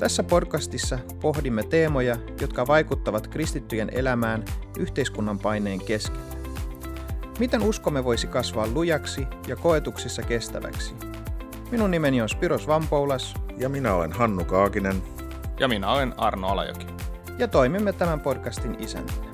Tässä 0.00 0.22
podcastissa 0.22 0.98
pohdimme 1.20 1.62
teemoja, 1.62 2.16
jotka 2.40 2.66
vaikuttavat 2.66 3.26
kristittyjen 3.26 3.90
elämään 3.92 4.44
yhteiskunnan 4.78 5.38
paineen 5.38 5.84
keskellä. 5.84 6.24
Miten 7.38 7.62
uskomme 7.62 8.04
voisi 8.04 8.26
kasvaa 8.26 8.66
lujaksi 8.66 9.26
ja 9.46 9.56
koetuksissa 9.56 10.22
kestäväksi? 10.22 10.94
Minun 11.70 11.90
nimeni 11.90 12.22
on 12.22 12.28
Spiros 12.28 12.66
Vampoulas. 12.66 13.34
Ja 13.56 13.68
minä 13.68 13.94
olen 13.94 14.12
Hannu 14.12 14.44
Kaakinen. 14.44 15.02
Ja 15.58 15.68
minä 15.68 15.90
olen 15.90 16.14
Arno 16.16 16.48
Alajoki. 16.48 16.86
Ja 17.38 17.48
toimimme 17.48 17.92
tämän 17.92 18.20
podcastin 18.20 18.76
isäntinä. 18.78 19.26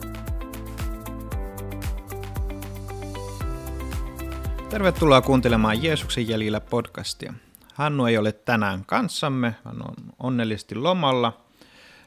Tervetuloa 4.71 5.21
kuuntelemaan 5.21 5.83
Jeesuksen 5.83 6.29
jäljillä 6.29 6.60
podcastia. 6.60 7.35
Hannu 7.77 8.07
ei 8.07 8.19
ole 8.19 8.33
tänään 8.33 8.85
kanssamme, 8.87 9.55
hän 9.65 9.77
on 9.88 9.95
onnellisesti 10.27 10.75
lomalla, 10.75 11.41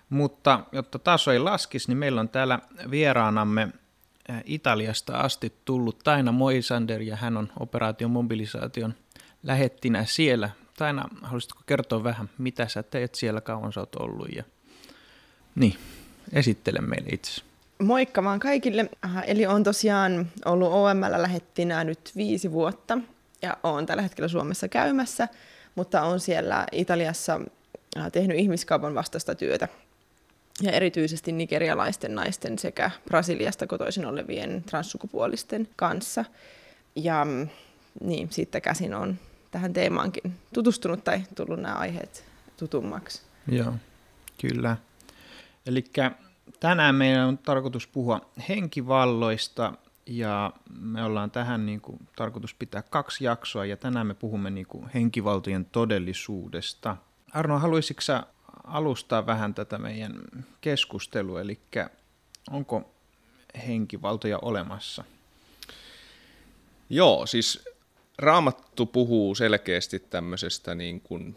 mutta 0.09 0.59
jotta 0.71 0.99
taso 0.99 1.31
ei 1.31 1.39
laskisi, 1.39 1.87
niin 1.87 1.97
meillä 1.97 2.21
on 2.21 2.29
täällä 2.29 2.59
vieraanamme 2.91 3.69
äh, 4.29 4.41
Italiasta 4.45 5.17
asti 5.17 5.53
tullut 5.65 5.99
Taina 6.03 6.31
Moisander 6.31 7.01
ja 7.01 7.15
hän 7.15 7.37
on 7.37 7.49
operaation 7.59 8.11
mobilisaation 8.11 8.93
lähettinä 9.43 10.05
siellä. 10.05 10.49
Taina, 10.77 11.09
haluaisitko 11.21 11.61
kertoa 11.65 12.03
vähän, 12.03 12.29
mitä 12.37 12.67
sä 12.67 12.83
teet 12.83 13.15
siellä, 13.15 13.41
kauan 13.41 13.73
sä 13.73 13.79
oot 13.79 13.95
ollut 13.95 14.35
ja 14.35 14.43
niin, 15.55 15.75
esittele 16.33 16.81
meille 16.81 17.09
itse. 17.11 17.41
Moikka 17.79 18.23
vaan 18.23 18.39
kaikille. 18.39 18.89
Eli 19.27 19.45
on 19.45 19.63
tosiaan 19.63 20.27
ollut 20.45 20.71
OML 20.71 21.21
lähettinä 21.21 21.83
nyt 21.83 22.11
viisi 22.15 22.51
vuotta 22.51 22.97
ja 23.41 23.57
on 23.63 23.85
tällä 23.85 24.01
hetkellä 24.01 24.27
Suomessa 24.27 24.67
käymässä– 24.67 25.27
mutta 25.79 26.01
on 26.01 26.19
siellä 26.19 26.65
Italiassa 26.71 27.41
tehnyt 28.11 28.37
ihmiskaupan 28.37 28.95
vastaista 28.95 29.35
työtä 29.35 29.67
ja 30.61 30.71
erityisesti 30.71 31.31
nigerialaisten 31.31 32.15
naisten 32.15 32.59
sekä 32.59 32.91
Brasiliasta 33.05 33.67
kotoisin 33.67 34.05
olevien 34.05 34.63
transsukupuolisten 34.63 35.69
kanssa. 35.75 36.25
Ja 36.95 37.25
mm, 37.25 37.47
niin, 38.03 38.31
siitä 38.31 38.61
käsin 38.61 38.93
on 38.93 39.19
tähän 39.51 39.73
teemaankin 39.73 40.33
tutustunut 40.53 41.03
tai 41.03 41.21
tullut 41.35 41.59
nämä 41.59 41.75
aiheet 41.75 42.25
tutummaksi. 42.57 43.21
Joo, 43.47 43.73
kyllä. 44.41 44.77
Eli 45.65 45.83
tänään 46.59 46.95
meidän 46.95 47.27
on 47.27 47.37
tarkoitus 47.37 47.87
puhua 47.87 48.21
henkivalloista 48.49 49.73
ja 50.05 50.53
me 50.79 51.03
ollaan 51.03 51.31
tähän 51.31 51.65
niin 51.65 51.81
kuin, 51.81 51.99
tarkoitus 52.15 52.53
pitää 52.53 52.81
kaksi 52.81 53.23
jaksoa 53.23 53.65
ja 53.65 53.77
tänään 53.77 54.07
me 54.07 54.13
puhumme 54.13 54.49
niin 54.49 54.67
kuin, 54.67 54.89
henkivaltojen 54.93 55.65
todellisuudesta. 55.65 56.97
Arno, 57.33 57.59
haluaisitko 57.59 58.01
sä 58.01 58.23
alustaa 58.63 59.25
vähän 59.25 59.53
tätä 59.53 59.77
meidän 59.77 60.21
keskustelua, 60.61 61.41
eli 61.41 61.59
onko 62.51 62.91
henkivaltoja 63.67 64.39
olemassa? 64.41 65.03
Joo, 66.89 67.25
siis 67.25 67.65
Raamattu 68.17 68.85
puhuu 68.85 69.35
selkeästi 69.35 69.99
tämmöisestä 69.99 70.75
niin 70.75 71.01
kuin 71.01 71.35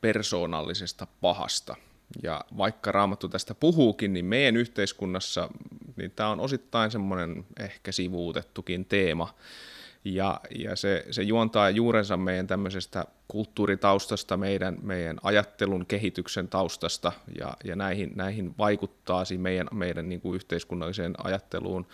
persoonallisesta 0.00 1.06
pahasta. 1.20 1.76
Ja 2.22 2.44
vaikka 2.56 2.92
Raamattu 2.92 3.28
tästä 3.28 3.54
puhuukin, 3.54 4.12
niin 4.12 4.24
meidän 4.24 4.56
yhteiskunnassa 4.56 5.48
niin 5.96 6.10
tämä 6.10 6.28
on 6.28 6.40
osittain 6.40 6.90
semmoinen 6.90 7.46
ehkä 7.60 7.92
sivuutettukin 7.92 8.84
teema. 8.84 9.34
Ja, 10.04 10.40
ja 10.58 10.76
se, 10.76 11.04
se 11.10 11.22
juontaa 11.22 11.70
juurensa 11.70 12.16
meidän 12.16 12.46
tämmöisestä 12.46 13.04
kulttuuritaustasta, 13.28 14.36
meidän, 14.36 14.78
meidän 14.82 15.16
ajattelun 15.22 15.86
kehityksen 15.86 16.48
taustasta, 16.48 17.12
ja, 17.38 17.56
ja 17.64 17.76
näihin, 17.76 18.12
näihin 18.14 18.54
vaikuttaa 18.58 19.24
meidän, 19.38 19.68
meidän 19.72 20.08
niin 20.08 20.20
kuin 20.20 20.34
yhteiskunnalliseen 20.34 21.14
ajatteluun, 21.24 21.86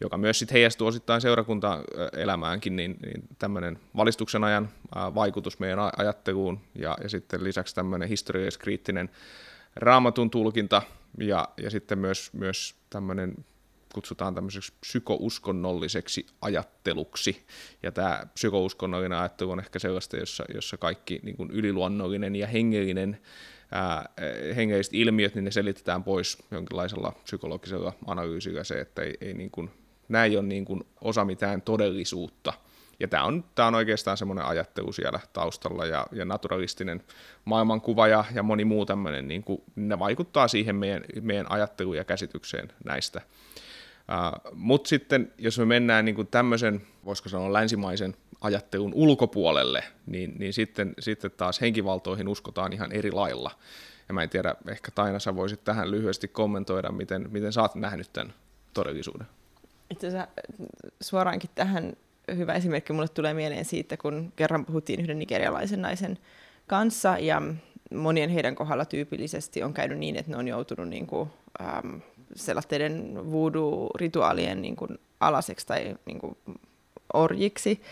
joka 0.00 0.18
myös 0.18 0.38
sitten 0.38 0.52
heijastuu 0.52 0.86
osittain 0.86 1.20
seurakuntaelämäänkin, 1.20 2.76
niin, 2.76 2.96
niin 3.02 3.22
tämmöinen 3.38 3.78
valistuksen 3.96 4.44
ajan 4.44 4.68
vaikutus 4.94 5.58
meidän 5.58 5.78
ajatteluun, 5.96 6.60
ja, 6.74 6.96
ja 7.02 7.08
sitten 7.08 7.44
lisäksi 7.44 7.74
tämmöinen 7.74 8.08
historialliskriittinen 8.08 9.10
raamatun 9.76 10.30
tulkinta, 10.30 10.82
ja, 11.18 11.48
ja 11.62 11.70
sitten 11.70 11.98
myös, 11.98 12.32
myös 12.32 12.74
tämmöinen 12.90 13.34
kutsutaan 13.96 14.34
tämmöiseksi 14.34 14.72
psykouskonnolliseksi 14.80 16.26
ajatteluksi. 16.40 17.46
Ja 17.82 17.92
tämä 17.92 18.26
psykouskonnollinen 18.34 19.18
ajattelu 19.18 19.50
on 19.50 19.60
ehkä 19.60 19.78
sellaista, 19.78 20.16
jossa, 20.16 20.44
jossa 20.54 20.76
kaikki 20.76 21.20
niin 21.22 21.36
kuin 21.36 21.50
yliluonnollinen 21.50 22.36
ja 22.36 22.46
hengellinen 22.46 23.18
ää, 23.72 24.08
hengelliset 24.56 24.94
ilmiöt, 24.94 25.34
niin 25.34 25.44
ne 25.44 25.50
selitetään 25.50 26.04
pois 26.04 26.38
jonkinlaisella 26.50 27.12
psykologisella 27.24 27.92
analyysillä 28.06 28.64
se, 28.64 28.80
että 28.80 29.02
ei, 29.02 29.14
ei 29.20 29.34
niin 29.34 29.50
kuin, 29.50 29.70
nämä 30.08 30.24
ei 30.24 30.36
ole 30.36 30.46
niin 30.46 30.64
kuin 30.64 30.84
osa 31.00 31.24
mitään 31.24 31.62
todellisuutta– 31.62 32.52
ja 33.00 33.08
tämä 33.08 33.24
on, 33.24 33.44
tämä 33.54 33.68
on 33.68 33.74
oikeastaan 33.74 34.16
semmoinen 34.16 34.44
ajattelu 34.44 34.92
siellä 34.92 35.20
taustalla 35.32 35.86
ja, 35.86 36.06
ja 36.12 36.24
naturalistinen 36.24 37.02
maailmankuva 37.44 38.08
ja, 38.08 38.24
ja 38.34 38.42
moni 38.42 38.64
muu 38.64 38.86
tämmöinen, 38.86 39.28
niin 39.28 39.42
kuin, 39.42 39.62
ne 39.76 39.98
vaikuttaa 39.98 40.48
siihen 40.48 40.76
meidän, 40.76 41.04
meidän 41.20 41.50
ajatteluun 41.50 41.96
ja 41.96 42.04
käsitykseen 42.04 42.72
näistä. 42.84 43.20
Uh, 44.08 44.52
Mutta 44.54 44.88
sitten, 44.88 45.32
jos 45.38 45.58
me 45.58 45.64
mennään 45.64 46.04
niin 46.04 46.14
kuin 46.14 46.28
tämmöisen, 46.28 46.82
voisiko 47.04 47.28
sanoa 47.28 47.52
länsimaisen 47.52 48.14
ajattelun 48.40 48.94
ulkopuolelle, 48.94 49.84
niin, 50.06 50.34
niin 50.38 50.52
sitten, 50.52 50.94
sitten 50.98 51.30
taas 51.30 51.60
henkivaltoihin 51.60 52.28
uskotaan 52.28 52.72
ihan 52.72 52.92
eri 52.92 53.12
lailla. 53.12 53.50
Ja 54.08 54.14
mä 54.14 54.22
en 54.22 54.30
tiedä, 54.30 54.54
ehkä 54.68 54.90
Taina 54.94 55.18
sä 55.18 55.36
voisit 55.36 55.64
tähän 55.64 55.90
lyhyesti 55.90 56.28
kommentoida, 56.28 56.92
miten, 56.92 57.28
miten 57.30 57.52
sä 57.52 57.62
oot 57.62 57.74
nähnyt 57.74 58.12
tämän 58.12 58.34
todellisuuden. 58.74 59.26
Itse 59.90 60.06
asiassa 60.06 60.28
suoraankin 61.00 61.50
tähän 61.54 61.92
hyvä 62.36 62.52
esimerkki 62.52 62.92
mulle 62.92 63.08
tulee 63.08 63.34
mieleen 63.34 63.64
siitä, 63.64 63.96
kun 63.96 64.32
kerran 64.36 64.66
puhuttiin 64.66 65.00
yhden 65.00 65.18
nigerialaisen 65.18 65.82
naisen 65.82 66.18
kanssa 66.66 67.18
ja 67.18 67.42
monien 67.94 68.30
heidän 68.30 68.54
kohdalla 68.54 68.84
tyypillisesti 68.84 69.62
on 69.62 69.74
käynyt 69.74 69.98
niin, 69.98 70.16
että 70.16 70.30
ne 70.30 70.36
on 70.36 70.48
joutunut 70.48 70.88
niin 70.88 71.06
kuin, 71.06 71.30
ähm, 71.60 71.96
sellaisten 72.34 73.12
voodoo-rituaalien 73.32 74.62
niin 74.62 74.76
kuin, 74.76 74.98
alaseksi 75.20 75.66
tai 75.66 75.96
niin 76.04 76.18
kuin, 76.18 76.36
orjiksi, 77.12 77.82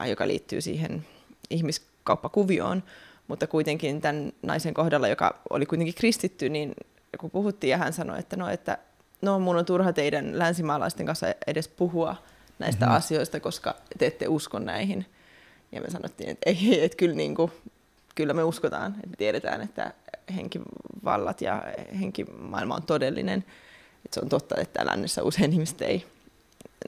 äh, 0.00 0.08
joka 0.08 0.28
liittyy 0.28 0.60
siihen 0.60 1.06
ihmiskauppakuvioon. 1.50 2.82
Mutta 3.28 3.46
kuitenkin 3.46 4.00
tämän 4.00 4.32
naisen 4.42 4.74
kohdalla, 4.74 5.08
joka 5.08 5.40
oli 5.50 5.66
kuitenkin 5.66 5.94
kristitty, 5.94 6.48
niin 6.48 6.74
kun 7.18 7.30
puhuttiin 7.30 7.70
ja 7.70 7.78
hän 7.78 7.92
sanoi, 7.92 8.18
että 8.18 8.36
no, 8.36 8.48
että 8.48 8.78
no 9.22 9.38
mun 9.38 9.56
on 9.56 9.64
turha 9.64 9.92
teidän 9.92 10.38
länsimaalaisten 10.38 11.06
kanssa 11.06 11.26
edes 11.46 11.68
puhua 11.68 12.16
näistä 12.58 12.84
mm-hmm. 12.86 12.96
asioista, 12.96 13.40
koska 13.40 13.74
te 13.98 14.06
ette 14.06 14.28
usko 14.28 14.58
näihin. 14.58 15.06
Ja 15.72 15.80
me 15.80 15.90
sanottiin, 15.90 16.30
että 16.30 16.50
ei, 16.50 16.84
että 16.84 16.96
kyllä, 16.96 17.14
niin 17.14 17.34
kuin, 17.34 17.52
kyllä 18.14 18.34
me 18.34 18.44
uskotaan, 18.44 18.94
että 18.94 19.08
me 19.08 19.16
tiedetään, 19.16 19.60
että 19.60 19.92
henkivallat 20.36 21.40
ja 21.40 21.62
henkimaailma 22.00 22.74
on 22.74 22.82
todellinen. 22.82 23.44
Että 24.04 24.14
se 24.14 24.20
on 24.20 24.28
totta, 24.28 24.54
että 24.60 24.86
lännessä 24.86 25.22
usein 25.22 25.52
ihmiset 25.52 25.82
ei 25.82 26.06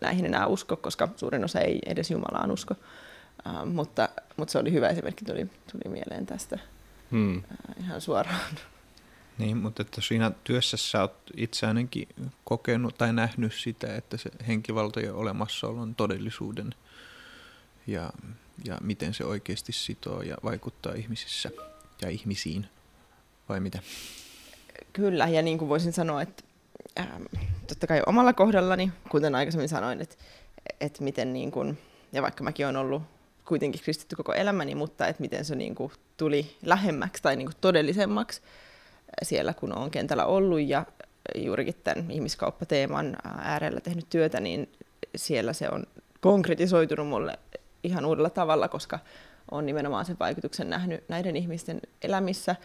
näihin 0.03 0.25
enää 0.25 0.47
usko, 0.47 0.77
koska 0.77 1.09
suurin 1.17 1.45
osa 1.45 1.61
ei 1.61 1.79
edes 1.87 2.11
Jumalaan 2.11 2.51
usko. 2.51 2.75
Uh, 3.47 3.67
mutta, 3.67 4.09
mutta 4.37 4.53
se 4.53 4.59
oli 4.59 4.73
hyvä 4.73 4.89
esimerkki, 4.89 5.25
tuli, 5.25 5.47
tuli 5.73 5.93
mieleen 5.93 6.27
tästä 6.27 6.59
hmm. 7.11 7.37
uh, 7.37 7.85
ihan 7.85 8.01
suoraan. 8.01 8.55
Niin, 9.39 9.57
mutta 9.57 9.83
että 9.83 10.01
siinä 10.01 10.31
työssä 10.45 10.77
sä 10.77 11.01
oot 11.01 11.17
itse 11.37 11.67
ainakin 11.67 12.09
kokenut 12.45 12.99
tai 12.99 13.13
nähnyt 13.13 13.55
sitä, 13.55 13.97
että 13.97 14.17
se 14.17 14.31
henkivaltojen 14.47 15.15
olemassaolo 15.15 15.81
on 15.81 15.95
todellisuuden 15.95 16.75
ja, 17.87 18.11
ja 18.65 18.79
miten 18.81 19.15
se 19.15 19.25
oikeasti 19.25 19.73
sitoo 19.73 20.23
ja 20.23 20.37
vaikuttaa 20.45 20.95
ihmisissä 20.95 21.51
ja 22.03 22.09
ihmisiin, 22.09 22.67
vai 23.53 23.61
mitä? 23.61 23.79
Kyllä, 24.93 25.29
ja 25.29 25.43
niin 25.43 25.59
kuin 25.59 25.69
voisin 25.69 25.93
sanoa, 25.93 26.23
että 26.23 26.45
ähm, 27.01 27.23
totta 27.67 27.87
kai 27.87 28.03
omalla 28.07 28.33
kohdallani, 28.33 28.93
kuten 29.09 29.35
aikaisemmin 29.35 29.69
sanoin, 29.69 30.01
että, 30.01 30.17
että 30.81 31.03
miten 31.03 31.33
niin 31.33 31.51
kuin, 31.51 31.79
ja 32.13 32.23
vaikka 32.23 32.45
mäkin 32.45 32.67
olen 32.67 32.77
ollut 32.77 33.03
kuitenkin 33.45 33.83
kristitty 33.83 34.17
koko 34.17 34.33
elämäni, 34.33 34.75
mutta 34.75 35.07
että 35.07 35.21
miten 35.21 35.45
se 35.45 35.55
niin 35.55 35.75
kuin 35.75 35.93
tuli 36.17 36.57
lähemmäksi 36.63 37.23
tai 37.23 37.37
niin 37.37 37.47
kuin 37.47 37.57
todellisemmaksi, 37.61 38.41
siellä, 39.23 39.55
kun 39.55 39.73
on 39.73 39.91
kentällä 39.91 40.27
ollut 40.27 40.61
ja, 40.61 40.87
juurikin 41.35 41.75
tämän 41.85 42.11
ihmiskauppateeman 42.11 43.17
äärellä 43.25 43.81
tehnyt 43.81 44.07
työtä, 44.11 44.41
niin 44.41 44.73
siellä 45.17 45.53
se 45.53 45.69
on 45.69 45.87
konkretisoitunut 46.21 47.09
mulle 47.09 47.39
ihan 47.85 48.05
uudella 48.05 48.31
tavalla, 48.31 48.69
koska 48.69 48.99
on 49.51 49.67
nimenomaan 49.67 50.05
sen 50.05 50.17
vaikutuksen 50.21 50.71
nähnyt 50.71 51.09
näiden 51.09 51.37
ihmisten 51.37 51.81
elämissä 52.03 52.57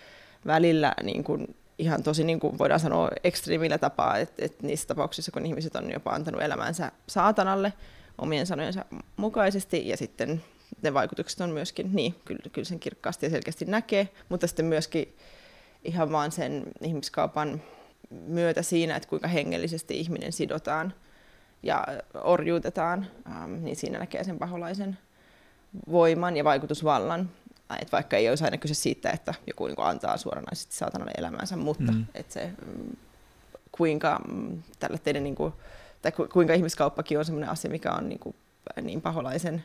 välillä 0.47 0.93
niin 1.03 1.23
kuin 1.23 1.55
ihan 1.79 2.03
tosi 2.03 2.23
niin 2.23 2.39
kuin 2.39 2.57
voidaan 2.57 2.79
sanoa 2.79 3.09
ekstriimillä 3.23 3.77
tapaa, 3.77 4.17
että, 4.17 4.45
että 4.45 4.67
niissä 4.67 4.87
tapauksissa, 4.87 5.31
kun 5.31 5.45
ihmiset 5.45 5.75
on 5.75 5.91
jopa 5.91 6.11
antanut 6.11 6.41
elämänsä 6.41 6.91
saatanalle 7.07 7.73
omien 8.17 8.45
sanojensa 8.45 8.85
mukaisesti, 9.17 9.89
ja 9.89 9.97
sitten 9.97 10.43
ne 10.81 10.93
vaikutukset 10.93 11.41
on 11.41 11.49
myöskin, 11.49 11.89
niin 11.93 12.15
kyllä, 12.25 12.49
kyllä 12.51 12.65
sen 12.65 12.79
kirkkaasti 12.79 13.25
ja 13.25 13.29
selkeästi 13.29 13.65
näkee, 13.65 14.09
mutta 14.29 14.47
sitten 14.47 14.65
myöskin 14.65 15.15
ihan 15.83 16.11
vaan 16.11 16.31
sen 16.31 16.63
ihmiskaupan 16.81 17.61
myötä 18.09 18.61
siinä, 18.61 18.95
että 18.95 19.09
kuinka 19.09 19.27
hengellisesti 19.27 19.99
ihminen 19.99 20.33
sidotaan 20.33 20.93
ja 21.63 21.87
orjuutetaan, 22.23 23.07
ähm, 23.27 23.63
niin 23.63 23.75
siinä 23.75 23.99
näkee 23.99 24.23
sen 24.23 24.39
paholaisen 24.39 24.97
voiman 25.91 26.37
ja 26.37 26.43
vaikutusvallan. 26.43 27.29
Et 27.81 27.91
vaikka 27.91 28.17
ei 28.17 28.29
olisi 28.29 28.43
aina 28.43 28.57
kyse 28.57 28.73
siitä, 28.73 29.09
että 29.09 29.33
joku 29.47 29.67
niin 29.67 29.75
antaa 29.79 30.17
suoranaisesti 30.17 30.75
saatanalle 30.75 31.11
elämänsä, 31.17 31.57
mutta 31.57 31.91
mm. 31.91 32.05
että 32.15 32.33
se, 32.33 32.51
mm, 32.65 32.97
kuinka 33.71 34.21
mm, 34.31 34.63
tällä 34.79 34.97
teidän, 34.97 35.23
niin 35.23 35.35
kuin, 35.35 35.53
tai 36.01 36.11
kuinka 36.33 36.53
ihmiskauppakin 36.53 37.19
on 37.19 37.25
sellainen 37.25 37.49
asia, 37.49 37.71
mikä 37.71 37.91
on 37.91 38.09
niin, 38.09 38.19
kuin, 38.19 38.35
niin 38.81 39.01
paholaisen 39.01 39.63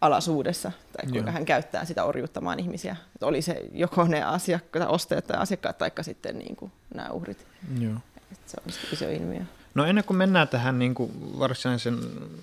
alasuudessa, 0.00 0.72
tai 0.96 1.10
kuinka 1.10 1.30
Joo. 1.30 1.34
hän 1.34 1.44
käyttää 1.44 1.84
sitä 1.84 2.04
orjuuttamaan 2.04 2.60
ihmisiä. 2.60 2.96
Että 3.14 3.26
oli 3.26 3.42
se 3.42 3.62
joko 3.72 4.04
ne 4.04 4.22
asiakkaat, 4.22 4.90
ostajat 4.90 5.26
tai 5.26 5.36
asiakkaat, 5.36 5.78
tai 5.78 5.90
sitten 6.00 6.38
niin 6.38 6.56
kuin 6.56 6.72
nämä 6.94 7.10
uhrit. 7.10 7.46
Joo. 7.78 7.94
Että 8.32 8.50
se 8.50 8.56
on 8.60 8.72
iso 8.92 9.10
ilmiö. 9.10 9.42
No 9.74 9.84
ennen 9.84 10.04
kuin 10.04 10.16
mennään 10.16 10.48
tähän 10.48 10.78
niin 10.78 10.94
kuin 10.94 11.38
varsinaisen, 11.38 11.98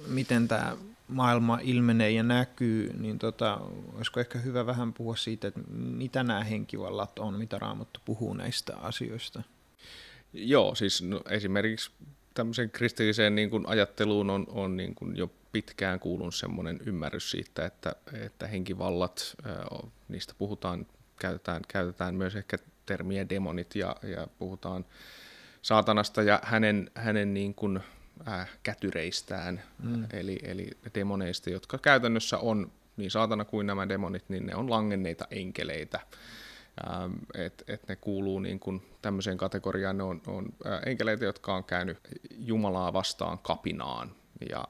miten 0.07 0.47
tämä 0.47 0.75
maailma 1.11 1.59
ilmenee 1.61 2.11
ja 2.11 2.23
näkyy, 2.23 2.93
niin 2.93 3.19
tota, 3.19 3.59
olisiko 3.95 4.19
ehkä 4.19 4.39
hyvä 4.39 4.65
vähän 4.65 4.93
puhua 4.93 5.15
siitä, 5.15 5.47
että 5.47 5.61
mitä 5.73 6.23
nämä 6.23 6.43
henkivallat 6.43 7.19
on, 7.19 7.33
mitä 7.33 7.59
Raamattu 7.59 7.99
puhuu 8.05 8.33
näistä 8.33 8.77
asioista? 8.77 9.43
Joo, 10.33 10.75
siis 10.75 11.01
no, 11.01 11.21
esimerkiksi 11.29 11.91
tämmöiseen 12.33 12.71
kristilliseen 12.71 13.35
niin 13.35 13.49
kuin 13.49 13.67
ajatteluun 13.67 14.29
on, 14.29 14.45
on 14.49 14.77
niin 14.77 14.95
kuin 14.95 15.17
jo 15.17 15.31
pitkään 15.51 15.99
kuulunut 15.99 16.35
semmoinen 16.35 16.79
ymmärrys 16.85 17.31
siitä, 17.31 17.65
että, 17.65 17.95
että 18.13 18.47
henkivallat, 18.47 19.35
niistä 20.07 20.33
puhutaan, 20.37 20.87
käytetään, 21.19 21.61
käytetään 21.67 22.15
myös 22.15 22.35
ehkä 22.35 22.57
termiä 22.85 23.29
demonit 23.29 23.75
ja, 23.75 23.95
ja 24.03 24.27
puhutaan 24.39 24.85
saatanasta 25.61 26.21
ja 26.23 26.39
hänen, 26.43 26.91
hänen 26.95 27.33
niin 27.33 27.55
kuin, 27.55 27.79
äh, 28.27 28.49
kätyreistään, 28.63 29.63
mm. 29.83 30.05
eli, 30.13 30.39
eli 30.43 30.69
demoneista, 30.95 31.49
jotka 31.49 31.77
käytännössä 31.77 32.37
on 32.37 32.71
niin 32.97 33.11
saatana 33.11 33.45
kuin 33.45 33.67
nämä 33.67 33.89
demonit, 33.89 34.23
niin 34.29 34.45
ne 34.45 34.55
on 34.55 34.69
langenneita 34.69 35.27
enkeleitä. 35.31 35.99
Ähm, 36.87 37.13
et, 37.33 37.63
et 37.67 37.87
ne 37.87 37.95
kuuluu 37.95 38.39
niin 38.39 38.59
kuin 38.59 38.81
tämmöiseen 39.01 39.37
kategoriaan, 39.37 39.97
ne 39.97 40.03
on, 40.03 40.21
on 40.27 40.45
äh, 40.65 40.79
enkeleitä, 40.85 41.25
jotka 41.25 41.55
on 41.55 41.63
käynyt 41.63 41.97
Jumalaa 42.37 42.93
vastaan 42.93 43.39
kapinaan, 43.39 44.11
ja 44.49 44.65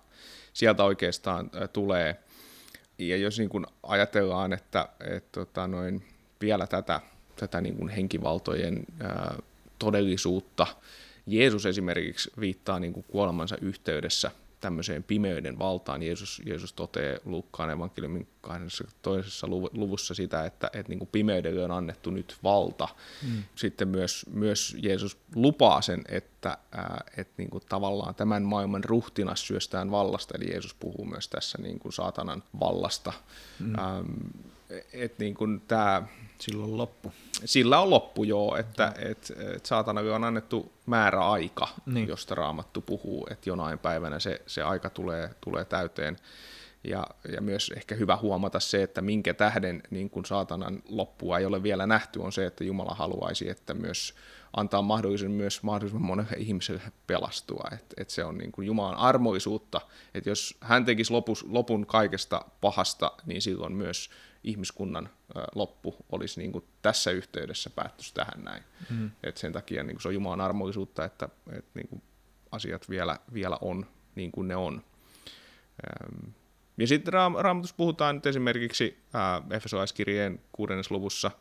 sieltä 0.54 0.84
oikeastaan 0.84 1.52
äh, 1.56 1.70
tulee, 1.70 2.20
ja 2.98 3.18
jos 3.18 3.40
niin 3.40 3.50
kuin 3.50 3.66
ajatellaan, 3.84 4.54
että 4.54 4.90
et, 5.00 5.32
tota, 5.32 5.68
noin, 5.68 6.04
vielä 6.42 6.68
tätä, 6.68 7.02
tätä 7.36 7.62
niin 7.62 7.76
kuin 7.76 7.90
henkivaltojen 7.90 8.86
äh, 9.02 9.38
todellisuutta. 9.80 10.68
Jeesus 11.26 11.66
esimerkiksi 11.66 12.32
viittaa 12.40 12.80
niin 12.80 12.94
kuin 12.94 13.06
kuolemansa 13.10 13.58
yhteydessä 13.62 14.32
tämmöiseen 14.62 15.04
pimeyden 15.04 15.60
valtaan. 15.60 16.04
Jeesus, 16.04 16.42
Jeesus 16.46 16.74
toteaa 16.74 17.20
Lukkaan 17.26 17.70
evankeliumin 17.70 18.28
toisessa 19.02 19.48
luvussa 19.48 20.14
sitä, 20.14 20.46
että, 20.46 20.70
että 20.74 20.90
niin 20.90 21.00
kuin 21.00 21.10
pimeydelle 21.12 21.64
on 21.64 21.72
annettu 21.72 22.12
nyt 22.12 22.38
valta. 22.44 22.88
Mm. 23.24 23.44
Sitten 23.56 23.88
myös, 23.88 24.26
myös 24.34 24.78
Jeesus 24.82 25.18
lupaa 25.36 25.82
sen, 25.82 26.02
että, 26.08 26.58
ää, 26.72 27.04
että 27.18 27.34
niin 27.38 27.50
kuin 27.50 27.64
tavallaan 27.70 28.16
tämän 28.16 28.44
maailman 28.44 28.84
ruhtinas 28.84 29.48
syöstään 29.48 29.92
vallasta, 29.92 30.34
eli 30.38 30.52
Jeesus 30.52 30.74
puhuu 30.74 31.06
myös 31.06 31.28
tässä 31.28 31.58
niin 31.62 31.80
kuin 31.80 31.94
saatanan 31.94 32.44
vallasta. 32.60 33.14
Mm. 33.60 33.76
Ähm, 33.80 34.06
että 34.94 35.24
niin 35.24 35.36
kuin 35.36 35.62
tämä 35.68 36.04
sillä 36.42 36.64
on 36.64 36.78
loppu. 36.78 37.14
Sillä 37.46 37.80
on 37.80 37.90
loppu, 37.90 38.24
joo, 38.24 38.56
että 38.56 38.94
et, 38.98 39.34
et 39.56 39.66
saatanalle 39.66 40.14
on 40.14 40.24
annettu 40.24 40.74
määräaika, 40.86 41.68
niin. 41.86 42.08
josta 42.08 42.36
Raamattu 42.36 42.82
puhuu, 42.82 43.28
että 43.32 43.50
jonain 43.50 43.80
päivänä 43.80 44.20
se, 44.20 44.42
se 44.48 44.62
aika 44.62 44.90
tulee, 44.90 45.30
tulee 45.42 45.66
täyteen. 45.66 46.18
Ja, 46.84 47.08
ja 47.32 47.42
myös 47.42 47.72
ehkä 47.76 47.96
hyvä 47.96 48.18
huomata 48.18 48.60
se, 48.60 48.84
että 48.84 49.02
minkä 49.02 49.34
tähden 49.34 49.84
niin 49.90 50.10
kun 50.10 50.26
saatanan 50.26 50.84
loppua 50.90 51.40
ei 51.40 51.46
ole 51.46 51.64
vielä 51.64 51.88
nähty, 51.88 52.20
on 52.20 52.32
se, 52.32 52.46
että 52.46 52.64
Jumala 52.64 52.96
haluaisi, 52.96 53.50
että 53.50 53.74
myös 53.74 54.16
antaa 54.58 54.82
mahdollisen 54.82 55.32
myös 55.32 55.64
mahdollisimman 55.64 56.08
monelle 56.08 56.38
ihmiselle 56.38 56.82
pelastua. 57.08 57.70
Et, 57.74 57.94
et 57.98 58.10
se 58.10 58.24
on 58.24 58.38
niin 58.38 58.52
kuin 58.52 58.68
Jumalan 58.68 58.98
armoisuutta, 58.98 59.82
että 60.14 60.30
jos 60.30 60.58
hän 60.62 60.86
tekisi 60.86 61.12
lopus, 61.12 61.46
lopun 61.50 61.86
kaikesta 61.86 62.46
pahasta, 62.62 63.12
niin 63.26 63.42
silloin 63.42 63.74
myös 63.74 64.10
ihmiskunnan 64.44 65.10
loppu 65.56 65.96
olisi 66.12 66.40
niin 66.40 66.52
kuin 66.52 66.66
tässä 66.82 67.12
yhteydessä 67.12 67.70
päättyisi 67.70 68.14
tähän 68.14 68.44
näin. 68.44 68.64
Mm. 68.90 69.12
Et 69.24 69.38
sen 69.38 69.54
takia 69.54 69.84
niin 69.84 69.96
kuin 69.96 70.02
se 70.02 70.08
on 70.08 70.14
Jumalan 70.14 70.42
armollisuutta, 70.42 71.06
että, 71.06 71.30
että 71.52 71.72
niin 71.74 71.88
kuin 71.88 72.02
asiat 72.52 72.90
vielä, 72.90 73.20
vielä 73.34 73.58
on 73.62 73.86
niin 74.16 74.32
kuin 74.32 74.48
ne 74.48 74.56
on. 74.56 74.84
Ja 76.78 76.88
sitten 76.88 77.14
Raamatussa 77.14 77.76
puhutaan 77.78 78.16
nyt 78.16 78.26
esimerkiksi 78.26 79.04
Efesolaiskirjeen 79.52 80.40
kuudennes 80.52 80.92
luvussa 80.92 81.32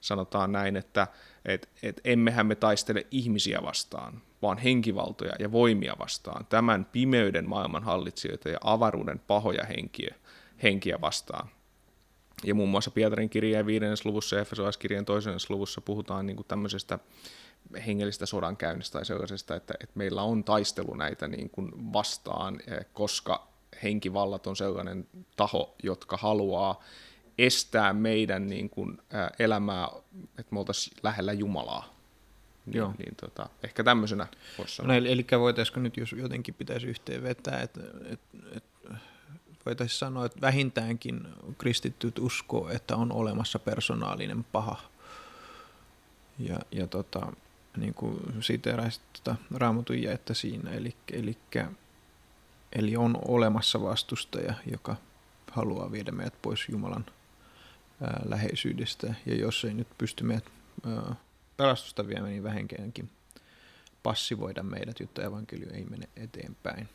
sanotaan 0.00 0.52
näin, 0.52 0.76
että 0.76 1.06
et, 1.44 1.68
et 1.82 2.00
emmehän 2.04 2.46
me 2.46 2.54
taistele 2.54 3.06
ihmisiä 3.10 3.58
vastaan, 3.62 4.22
vaan 4.42 4.58
henkivaltoja 4.58 5.32
ja 5.38 5.52
voimia 5.52 5.96
vastaan, 5.98 6.46
tämän 6.46 6.84
pimeyden 6.84 7.48
maailman 7.48 7.82
hallitsijoita 7.82 8.48
ja 8.48 8.58
avaruuden 8.64 9.18
pahoja 9.18 9.64
henkiä, 9.64 10.14
henkiä 10.62 11.00
vastaan. 11.00 11.48
Ja 12.44 12.54
muun 12.54 12.68
muassa 12.68 12.90
Pietarin 12.90 13.30
kirjeen 13.30 13.66
viidennes 13.66 14.04
luvussa 14.04 14.36
ja 14.36 14.42
Efesolaiskirjeen 14.42 15.04
toisennessa 15.04 15.54
luvussa 15.54 15.80
puhutaan 15.80 16.26
niin 16.26 16.36
kuin 16.36 16.46
tämmöisestä 16.46 16.98
hengellistä 17.86 18.26
sodankäynnistä 18.26 18.92
tai 18.92 19.04
sellaisesta, 19.04 19.56
että, 19.56 19.74
että 19.80 19.98
meillä 19.98 20.22
on 20.22 20.44
taistelu 20.44 20.94
näitä 20.94 21.28
niin 21.28 21.50
kuin 21.50 21.92
vastaan, 21.92 22.60
eh, 22.66 22.86
koska 22.92 23.48
henkivallat 23.82 24.46
on 24.46 24.56
sellainen 24.56 25.06
taho, 25.36 25.74
jotka 25.82 26.16
haluaa 26.16 26.82
estää 27.38 27.92
meidän 27.92 28.46
niin 28.46 28.70
kuin, 28.70 28.98
ää, 29.10 29.30
elämää, 29.38 29.88
että 30.38 30.52
me 30.54 30.58
oltaisiin 30.58 30.96
lähellä 31.02 31.32
Jumalaa. 31.32 31.94
Niin, 32.66 32.76
Joo. 32.76 32.94
niin 32.98 33.14
tota, 33.16 33.48
ehkä 33.62 33.84
tämmöisenä 33.84 34.26
voisi 34.58 34.76
sanoa. 34.76 34.92
No, 34.92 34.98
eli, 34.98 35.12
eli 35.12 35.26
voitaisiinko 35.38 35.80
nyt, 35.80 35.96
jos 35.96 36.12
jotenkin 36.12 36.54
pitäisi 36.54 36.86
yhteenvetää, 36.86 37.60
että, 37.60 37.80
että, 38.04 38.38
että 38.56 38.94
voitaisiin 39.68 39.98
sanoa, 39.98 40.26
että 40.26 40.40
vähintäänkin 40.40 41.28
kristittyt 41.58 42.18
uskoo, 42.18 42.68
että 42.68 42.96
on 42.96 43.12
olemassa 43.12 43.58
persoonallinen 43.58 44.44
paha. 44.44 44.80
Ja, 46.38 46.58
ja 46.72 46.86
tota, 46.86 47.32
niin 47.76 47.94
kuin 47.94 48.20
siteeraisit 48.40 49.02
tota 49.12 49.36
raamatun 49.54 50.02
jäettä 50.02 50.34
siinä, 50.34 50.70
eli, 50.70 50.96
eli, 51.12 51.36
eli 52.72 52.96
on 52.96 53.18
olemassa 53.24 53.82
vastustaja, 53.82 54.54
joka 54.70 54.96
haluaa 55.50 55.92
viedä 55.92 56.12
meidät 56.12 56.42
pois 56.42 56.68
Jumalan 56.68 57.06
ää, 58.02 58.20
läheisyydestä, 58.24 59.14
ja 59.26 59.34
jos 59.34 59.64
ei 59.64 59.74
nyt 59.74 59.88
pysty 59.98 60.24
meidät 60.24 60.44
ää, 60.86 61.14
pelastusta 61.56 62.06
viemään, 62.06 62.30
niin 62.30 62.42
vähänkäänkin 62.42 63.10
passivoida 64.02 64.62
meidät, 64.62 65.00
jotta 65.00 65.22
evankeliumi 65.22 65.76
ei 65.76 65.84
mene 65.84 66.08
eteenpäin. 66.16 66.88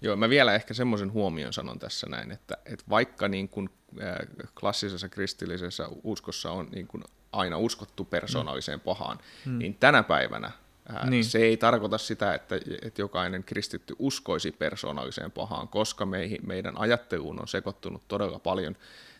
Joo, 0.00 0.16
mä 0.16 0.28
vielä 0.28 0.54
ehkä 0.54 0.74
semmoisen 0.74 1.12
huomion 1.12 1.52
sanon 1.52 1.78
tässä 1.78 2.06
näin, 2.10 2.32
että, 2.32 2.56
että 2.66 2.84
vaikka 2.90 3.28
niin 3.28 3.48
kuin, 3.48 3.70
äh, 4.02 4.16
klassisessa 4.60 5.08
kristillisessä 5.08 5.88
uskossa 6.04 6.50
on 6.50 6.68
niin 6.72 6.86
kuin 6.86 7.04
aina 7.32 7.58
uskottu 7.58 8.04
persoonalliseen 8.04 8.80
pahaan, 8.80 9.18
mm. 9.44 9.58
niin 9.58 9.74
tänä 9.74 10.02
päivänä 10.02 10.50
ää, 10.88 11.00
äh, 11.00 11.10
niin. 11.10 11.24
se 11.24 11.38
ei 11.38 11.56
tarkoita 11.56 11.98
sitä, 11.98 12.34
että, 12.34 12.56
että 12.82 13.02
jokainen 13.02 13.44
kristitty 13.44 13.96
uskoisi 13.98 14.52
persoonalliseen 14.52 15.30
pahaan, 15.30 15.68
koska 15.68 16.06
meihin, 16.06 16.40
meidän 16.46 16.78
ajatteluun 16.78 17.40
on 17.40 17.48
sekoittunut 17.48 18.02
todella 18.08 18.38
paljon 18.38 18.76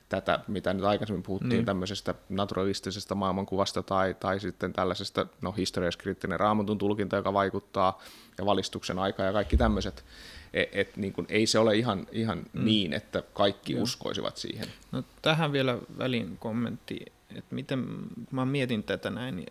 tätä, 0.08 0.40
mitä 0.48 0.74
nyt 0.74 0.84
aikaisemmin 0.84 1.22
puhuttiin 1.22 1.50
niin. 1.50 1.64
tämmöisestä 1.64 2.14
naturalistisesta 2.28 3.14
maailmankuvasta 3.14 3.82
tai, 3.82 4.14
tai 4.20 4.40
sitten 4.40 4.72
tällaisesta 4.72 5.26
no, 5.40 5.52
historiaskriittinen 5.52 6.40
raamatun 6.40 6.78
tulkinta, 6.78 7.16
joka 7.16 7.32
vaikuttaa, 7.32 8.02
ja 8.38 8.46
valistuksen 8.46 8.98
aika 8.98 9.22
ja 9.22 9.32
kaikki 9.32 9.56
tämmöiset 9.56 10.04
et, 10.52 10.68
et, 10.72 10.96
niin 10.96 11.12
kuin, 11.12 11.26
ei 11.30 11.46
se 11.46 11.58
ole 11.58 11.76
ihan, 11.76 12.06
ihan 12.12 12.38
mm. 12.38 12.64
niin, 12.64 12.92
että 12.92 13.22
kaikki 13.32 13.72
Joo. 13.72 13.82
uskoisivat 13.82 14.36
siihen. 14.36 14.66
No, 14.92 15.02
tähän 15.22 15.52
vielä 15.52 15.78
välin 15.98 16.36
kommentti, 16.38 17.00
että 17.30 17.54
miten, 17.54 17.84
kun 18.14 18.26
mä 18.30 18.44
mietin 18.44 18.82
tätä 18.82 19.10
näin, 19.10 19.36
niin 19.36 19.48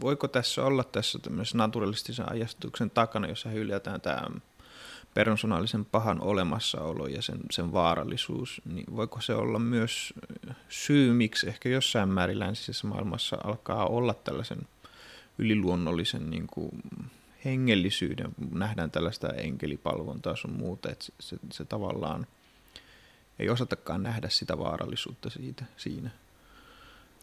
voiko 0.00 0.28
tässä 0.28 0.64
olla 0.64 0.84
tässä 0.84 1.18
tämmöisen 1.18 1.58
naturalistisen 1.58 2.32
ajastuksen 2.32 2.90
takana, 2.90 3.28
jossa 3.28 3.48
hyljätään 3.48 4.00
tämä 4.00 4.26
persoonallisen 5.14 5.84
pahan 5.84 6.20
olemassaolo 6.20 7.06
ja 7.06 7.22
sen, 7.22 7.40
sen 7.50 7.72
vaarallisuus, 7.72 8.62
niin 8.64 8.96
voiko 8.96 9.20
se 9.20 9.34
olla 9.34 9.58
myös 9.58 10.14
syy, 10.68 11.12
miksi 11.12 11.48
ehkä 11.48 11.68
jossain 11.68 12.08
määrin 12.08 12.38
länsisessä 12.38 12.86
maailmassa 12.86 13.36
alkaa 13.44 13.86
olla 13.86 14.14
tällaisen 14.14 14.58
yliluonnollisen 15.38 16.30
niin 16.30 16.46
kuin 16.46 16.70
hengellisyyden, 17.44 18.30
nähdään 18.50 18.90
tällaista 18.90 19.28
enkelipalvontaa 19.28 20.36
sun 20.36 20.52
muuta, 20.52 20.90
että 20.90 21.04
se, 21.04 21.12
se, 21.20 21.36
se 21.52 21.64
tavallaan 21.64 22.26
ei 23.38 23.48
osatakaan 23.48 24.02
nähdä 24.02 24.28
sitä 24.28 24.58
vaarallisuutta 24.58 25.30
siitä, 25.30 25.64
siinä. 25.76 26.10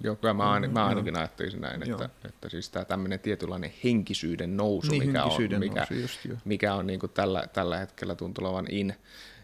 Joo, 0.04 0.16
kyllä 0.16 0.34
mä, 0.34 0.52
ain, 0.52 0.74
mä 0.74 0.86
ainakin 0.86 1.14
joo. 1.14 1.20
ajattelisin 1.20 1.62
näin, 1.62 1.84
että, 1.84 2.06
että, 2.06 2.28
että 2.28 2.50
siis 2.50 2.70
tämä 2.70 2.86
tämmöinen 2.86 3.20
tietynlainen 3.20 3.74
henkisyyden 3.84 4.58
nousu, 4.58 4.92
niin, 4.92 5.08
mikä, 5.08 5.22
henkisyyden 5.22 5.56
on, 5.56 5.60
mikä, 5.60 5.80
nousu, 5.80 5.94
just, 5.94 6.26
jo. 6.26 6.36
mikä 6.46 6.74
on 6.74 6.88
niin 6.88 7.00
kuin 7.00 7.12
tällä, 7.12 7.44
tällä 7.54 7.78
hetkellä 7.78 8.16
tuntuu 8.16 8.46
olevan 8.46 8.66
in, 8.70 8.96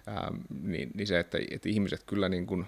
ähm, 0.08 0.36
niin, 0.62 0.92
niin 0.94 1.08
se, 1.08 1.20
että, 1.20 1.38
että 1.52 1.70
ihmiset 1.70 2.04
kyllä 2.04 2.30
niin 2.30 2.48
kuin 2.48 2.68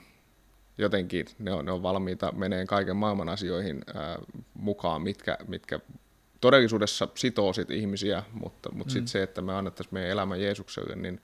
jotenkin, 0.77 1.25
ne 1.39 1.53
on, 1.53 1.65
ne 1.65 1.71
on 1.71 1.83
valmiita 1.83 2.31
meneen 2.31 2.67
kaiken 2.67 2.95
maailman 2.95 3.29
asioihin 3.29 3.81
äh, 3.95 4.17
mukaan, 4.53 5.01
mitkä, 5.01 5.37
mitkä 5.47 5.79
todellisuudessa 6.41 7.07
sitoo 7.15 7.53
sit 7.53 7.71
ihmisiä, 7.71 8.23
mutta, 8.33 8.71
mutta 8.71 8.91
mm. 8.91 8.93
sitten 8.93 9.07
se, 9.07 9.23
että 9.23 9.41
me 9.41 9.53
annettaisiin 9.53 9.93
meidän 9.93 10.11
elämä 10.11 10.35
Jeesukselle, 10.35 10.95
niin 10.95 11.21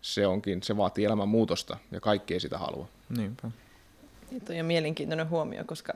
se 0.00 0.26
onkin, 0.26 0.62
se 0.62 0.76
vaatii 0.76 1.04
elämän 1.04 1.28
muutosta 1.28 1.76
ja 1.90 2.00
kaikki 2.00 2.34
ei 2.34 2.40
sitä 2.40 2.58
halua. 2.58 2.88
Niinpä. 3.16 3.50
Tuo 4.40 4.56
on 4.60 4.66
mielenkiintoinen 4.66 5.30
huomio, 5.30 5.64
koska 5.64 5.92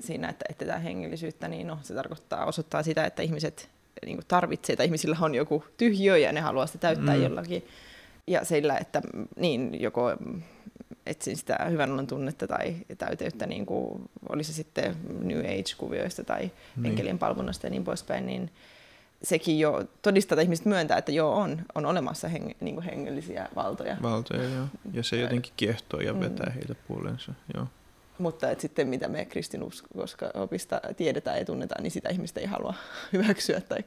siinä, 0.00 0.28
että 0.28 0.44
etetään 0.48 0.82
hengellisyyttä, 0.82 1.48
niin 1.48 1.66
no, 1.66 1.78
se 1.82 1.94
tarkoittaa, 1.94 2.44
osoittaa 2.44 2.82
sitä, 2.82 3.04
että 3.04 3.22
ihmiset 3.22 3.68
niin 4.06 4.20
tarvitsee, 4.28 4.76
tai 4.76 4.86
ihmisillä 4.86 5.16
on 5.20 5.34
joku 5.34 5.64
tyhjö 5.76 6.18
ja 6.18 6.32
ne 6.32 6.40
haluaa 6.40 6.66
sitä 6.66 6.78
täyttää 6.78 7.16
mm. 7.16 7.22
jollakin. 7.22 7.66
Ja 8.26 8.44
sillä, 8.44 8.78
että 8.78 9.02
niin, 9.36 9.82
joko 9.82 10.16
etsin 11.06 11.36
sitä 11.36 11.66
hyvän 11.70 11.92
olon 11.92 12.06
tunnetta 12.06 12.46
tai 12.46 12.76
täyteyttä, 12.98 13.46
niin 13.46 13.66
kuin 13.66 14.02
oli 14.28 14.44
se 14.44 14.52
sitten 14.52 14.96
New 15.22 15.38
Age-kuvioista 15.38 16.24
tai 16.24 16.40
niin. 16.40 16.86
enkelien 16.86 17.18
palvonnasta 17.18 17.66
ja 17.66 17.70
niin 17.70 17.84
poispäin, 17.84 18.26
niin 18.26 18.50
sekin 19.24 19.58
jo 19.58 19.84
todistaa, 20.02 20.34
että 20.36 20.42
ihmiset 20.42 20.66
myöntää, 20.66 20.98
että 20.98 21.12
joo, 21.12 21.34
on, 21.34 21.62
on 21.74 21.86
olemassa 21.86 22.28
heng, 22.28 22.50
niin 22.60 22.74
kuin 22.74 22.84
hengellisiä 22.84 23.48
valtoja. 23.56 23.96
Valtoja, 24.02 24.48
joo. 24.48 24.66
Ja 24.92 25.02
se 25.02 25.16
jotenkin 25.16 25.52
kiehtoo 25.56 26.00
ja 26.00 26.20
vetää 26.20 26.46
mm. 26.46 26.52
heitä 26.52 26.74
puolensa, 26.88 27.32
joo. 27.54 27.66
Mutta 28.18 28.50
et 28.50 28.60
sitten 28.60 28.88
mitä 28.88 29.08
me 29.08 29.24
kristinuskopista 29.24 30.80
tiedetään 30.96 31.38
ja 31.38 31.44
tunnetaan, 31.44 31.82
niin 31.82 31.90
sitä 31.90 32.08
ihmistä 32.08 32.40
ei 32.40 32.46
halua 32.46 32.74
hyväksyä 33.12 33.60
tai 33.60 33.84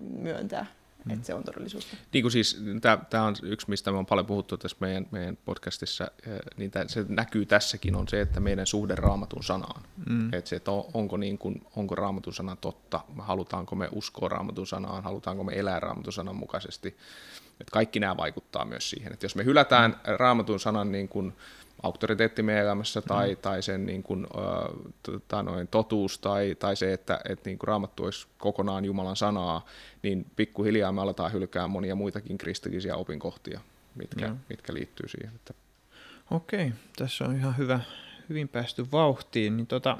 myöntää. 0.00 0.66
Mm. 1.04 1.10
Että 1.14 1.26
se 1.26 1.34
on 1.34 1.44
todellisuutta. 1.44 1.96
Niin 2.12 2.22
kuin 2.22 2.32
siis, 2.32 2.62
tämä 3.10 3.24
on 3.24 3.34
yksi, 3.42 3.70
mistä 3.70 3.92
me 3.92 3.98
on 3.98 4.06
paljon 4.06 4.26
puhuttu 4.26 4.56
tässä 4.56 4.76
meidän, 4.80 5.06
meidän 5.10 5.38
podcastissa, 5.44 6.10
niin 6.56 6.70
tää, 6.70 6.88
se 6.88 7.04
näkyy 7.08 7.46
tässäkin, 7.46 7.96
on 7.96 8.08
se, 8.08 8.20
että 8.20 8.40
meidän 8.40 8.66
suhde 8.66 8.94
raamatun 8.94 9.44
sanaan. 9.44 9.82
Mm. 10.08 10.34
Että 10.34 10.48
se, 10.48 10.56
että 10.56 10.70
on, 10.70 10.84
onko, 10.94 11.16
niin 11.16 11.38
kuin, 11.38 11.66
onko 11.76 11.94
raamatun 11.94 12.34
sana 12.34 12.56
totta, 12.56 13.00
halutaanko 13.18 13.76
me 13.76 13.88
uskoa 13.92 14.28
raamatun 14.28 14.66
sanaan, 14.66 15.04
halutaanko 15.04 15.44
me 15.44 15.58
elää 15.58 15.80
raamatun 15.80 16.12
sanan 16.12 16.36
mukaisesti. 16.36 16.96
Että 17.60 17.72
kaikki 17.72 18.00
nämä 18.00 18.16
vaikuttaa 18.16 18.64
myös 18.64 18.90
siihen, 18.90 19.12
että 19.12 19.24
jos 19.24 19.34
me 19.34 19.44
hylätään 19.44 20.00
raamatun 20.04 20.60
sanan 20.60 20.92
niin 20.92 21.08
kuin, 21.08 21.32
auktoriteetti 21.82 22.42
meidän 22.42 22.64
elämässä 22.64 23.02
tai, 23.02 23.34
mm. 23.34 23.40
tai 23.40 23.62
sen 23.62 23.86
niin 23.86 24.02
kuin, 24.02 24.26
äh, 24.36 24.92
tota 25.02 25.42
noin, 25.42 25.68
totuus 25.68 26.18
tai, 26.18 26.56
tai 26.58 26.76
se, 26.76 26.92
että 26.92 27.20
et, 27.28 27.44
niin 27.44 27.58
kuin 27.58 27.68
raamattu 27.68 28.04
olisi 28.04 28.26
kokonaan 28.38 28.84
Jumalan 28.84 29.16
sanaa, 29.16 29.66
niin 30.02 30.26
pikkuhiljaa 30.36 30.92
me 30.92 31.00
aletaan 31.00 31.32
hylkää 31.32 31.66
monia 31.66 31.94
muitakin 31.94 32.38
kristillisiä 32.38 32.96
opinkohtia, 32.96 33.60
mitkä, 33.94 34.28
mm. 34.28 34.38
mitkä 34.48 34.74
liittyy 34.74 35.08
siihen. 35.08 35.34
Että... 35.34 35.54
Okei, 36.30 36.72
tässä 36.96 37.24
on 37.24 37.36
ihan 37.36 37.56
hyvä, 37.56 37.80
hyvin 38.28 38.48
päästy 38.48 38.86
vauhtiin. 38.92 39.56
Niin 39.56 39.66
tota, 39.66 39.98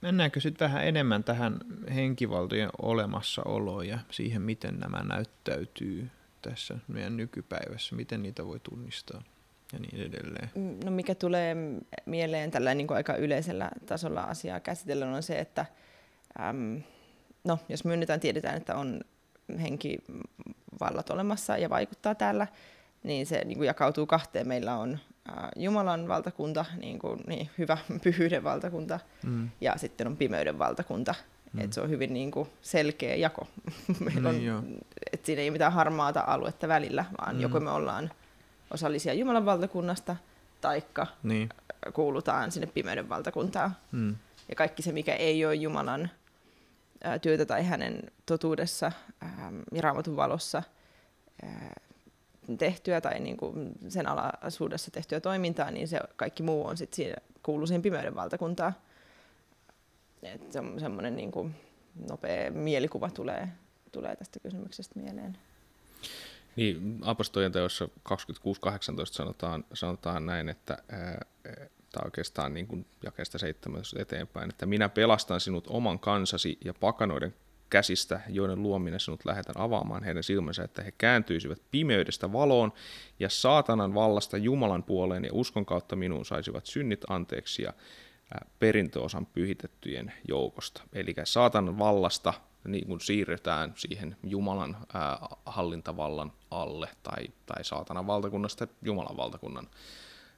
mennäänkö 0.00 0.40
sitten 0.40 0.68
vähän 0.68 0.86
enemmän 0.86 1.24
tähän 1.24 1.58
henkivaltojen 1.94 2.70
olemassaoloon 2.82 3.88
ja 3.88 3.98
siihen, 4.10 4.42
miten 4.42 4.78
nämä 4.78 5.02
näyttäytyy 5.02 6.10
tässä 6.42 6.78
meidän 6.88 7.16
nykypäivässä, 7.16 7.96
miten 7.96 8.22
niitä 8.22 8.46
voi 8.46 8.60
tunnistaa? 8.60 9.22
Ja 9.74 9.80
niin 9.80 10.06
edelleen? 10.06 10.50
Mm, 10.54 10.76
no 10.84 10.90
mikä 10.90 11.14
tulee 11.14 11.56
mieleen 12.06 12.50
tällä 12.50 12.74
niin 12.74 12.86
kuin 12.86 12.96
aika 12.96 13.16
yleisellä 13.16 13.70
tasolla 13.86 14.20
asiaa 14.20 14.60
käsitellä 14.60 15.06
on 15.06 15.22
se, 15.22 15.38
että 15.38 15.66
äm, 16.40 16.82
no, 17.44 17.58
jos 17.68 17.84
myönnetään, 17.84 18.20
tiedetään, 18.20 18.56
että 18.56 18.76
on 18.76 19.00
henkivallat 19.62 21.10
olemassa 21.10 21.58
ja 21.58 21.70
vaikuttaa 21.70 22.14
täällä, 22.14 22.46
niin 23.02 23.26
se 23.26 23.44
niin 23.44 23.58
kuin 23.58 23.66
jakautuu 23.66 24.06
kahteen. 24.06 24.48
Meillä 24.48 24.76
on 24.76 24.98
äh, 25.28 25.48
Jumalan 25.56 26.08
valtakunta, 26.08 26.64
niin, 26.80 26.98
kuin, 26.98 27.20
niin 27.26 27.50
hyvä 27.58 27.78
pyhyyden 28.04 28.44
valtakunta, 28.44 29.00
mm. 29.24 29.50
ja 29.60 29.74
sitten 29.76 30.06
on 30.06 30.16
pimeyden 30.16 30.58
valtakunta. 30.58 31.14
Mm. 31.52 31.60
Et 31.60 31.72
se 31.72 31.80
on 31.80 31.90
hyvin 31.90 32.14
niin 32.14 32.30
kuin, 32.30 32.48
selkeä 32.62 33.14
jako. 33.14 33.46
Meillä 34.04 34.32
niin 34.32 34.52
on, 34.52 34.78
et 35.12 35.24
siinä 35.24 35.42
ei 35.42 35.48
ole 35.48 35.52
mitään 35.52 35.72
harmaata 35.72 36.24
aluetta 36.26 36.68
välillä, 36.68 37.04
vaan 37.18 37.36
mm. 37.36 37.42
joko 37.42 37.60
me 37.60 37.70
ollaan 37.70 38.10
osallisia 38.74 39.14
Jumalan 39.14 39.46
valtakunnasta, 39.46 40.16
taikka 40.60 41.06
niin. 41.22 41.48
kuulutaan 41.92 42.52
sinne 42.52 42.66
pimeyden 42.66 43.08
valtakuntaan. 43.08 43.76
Mm. 43.92 44.16
Ja 44.48 44.54
kaikki 44.54 44.82
se, 44.82 44.92
mikä 44.92 45.14
ei 45.14 45.46
ole 45.46 45.54
Jumalan 45.54 46.10
ää, 47.04 47.18
työtä 47.18 47.46
tai 47.46 47.64
hänen 47.64 48.02
totuudessa 48.26 48.92
ää, 49.20 49.52
ja 49.72 49.82
raamatun 49.82 50.16
valossa 50.16 50.62
ää, 51.42 51.80
tehtyä 52.58 53.00
tai 53.00 53.20
niin 53.20 53.36
kuin 53.36 53.72
sen 53.88 54.08
alaisuudessa 54.08 54.90
tehtyä 54.90 55.20
toimintaa, 55.20 55.70
niin 55.70 55.88
se 55.88 56.00
kaikki 56.16 56.42
muu 56.42 56.66
on 56.66 56.76
sitten 56.76 56.96
siinä, 56.96 57.16
kuuluu 57.42 57.66
siihen 57.66 57.82
pimeyden 57.82 58.14
valtakuntaan. 58.14 58.74
Et 60.22 60.52
se 60.52 60.60
on 60.60 60.80
semmoinen 60.80 61.16
niin 61.16 61.32
kuin 61.32 61.54
nopea 62.08 62.50
mielikuva 62.50 63.10
tulee, 63.10 63.48
tulee 63.92 64.16
tästä 64.16 64.40
kysymyksestä 64.40 65.00
mieleen. 65.00 65.38
Niin, 66.56 66.98
apostolien 67.02 67.52
teossa 67.52 67.84
26.18 67.84 67.90
sanotaan, 69.04 69.64
sanotaan 69.72 70.26
näin, 70.26 70.48
että 70.48 70.78
tämä 71.92 72.04
oikeastaan 72.04 72.54
niin 72.54 72.66
kuin 72.66 72.86
jakeesta 73.02 73.38
17 73.38 74.02
eteenpäin, 74.02 74.50
että 74.50 74.66
minä 74.66 74.88
pelastan 74.88 75.40
sinut 75.40 75.64
oman 75.68 75.98
kansasi 75.98 76.58
ja 76.64 76.74
pakanoiden 76.74 77.34
käsistä, 77.70 78.20
joiden 78.28 78.62
luominen 78.62 79.00
sinut 79.00 79.24
lähetän 79.24 79.58
avaamaan 79.58 80.02
heidän 80.02 80.22
silmänsä, 80.22 80.64
että 80.64 80.82
he 80.82 80.92
kääntyisivät 80.92 81.58
pimeydestä 81.70 82.32
valoon 82.32 82.72
ja 83.20 83.28
saatanan 83.28 83.94
vallasta 83.94 84.36
Jumalan 84.36 84.82
puoleen 84.82 85.24
ja 85.24 85.30
uskon 85.32 85.66
kautta 85.66 85.96
minuun 85.96 86.24
saisivat 86.24 86.66
synnit 86.66 87.00
anteeksi 87.08 87.62
ja 87.62 87.72
perintöosan 88.58 89.26
pyhitettyjen 89.26 90.12
joukosta. 90.28 90.82
Eli 90.92 91.14
saatanan 91.24 91.78
vallasta 91.78 92.34
niin 92.68 92.86
kun 92.86 93.00
siirrytään 93.00 93.72
siihen 93.76 94.16
Jumalan 94.22 94.76
ää, 94.94 95.18
hallintavallan 95.46 96.32
alle 96.50 96.88
tai, 97.02 97.24
tai 97.46 97.64
saatanan 97.64 98.06
valtakunnasta 98.06 98.66
Jumalan 98.82 99.16
valtakunnan 99.16 99.68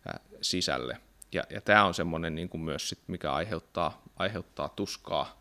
ää, 0.07 0.21
sisälle. 0.41 0.99
Ja, 1.33 1.43
ja 1.51 1.61
tämä 1.61 1.85
on 1.85 1.95
semmoinen 1.95 2.35
niin 2.35 2.49
kuin 2.49 2.61
myös, 2.61 2.89
sit, 2.89 2.99
mikä 3.07 3.33
aiheuttaa, 3.33 4.03
aiheuttaa 4.17 4.69
tuskaa, 4.69 5.41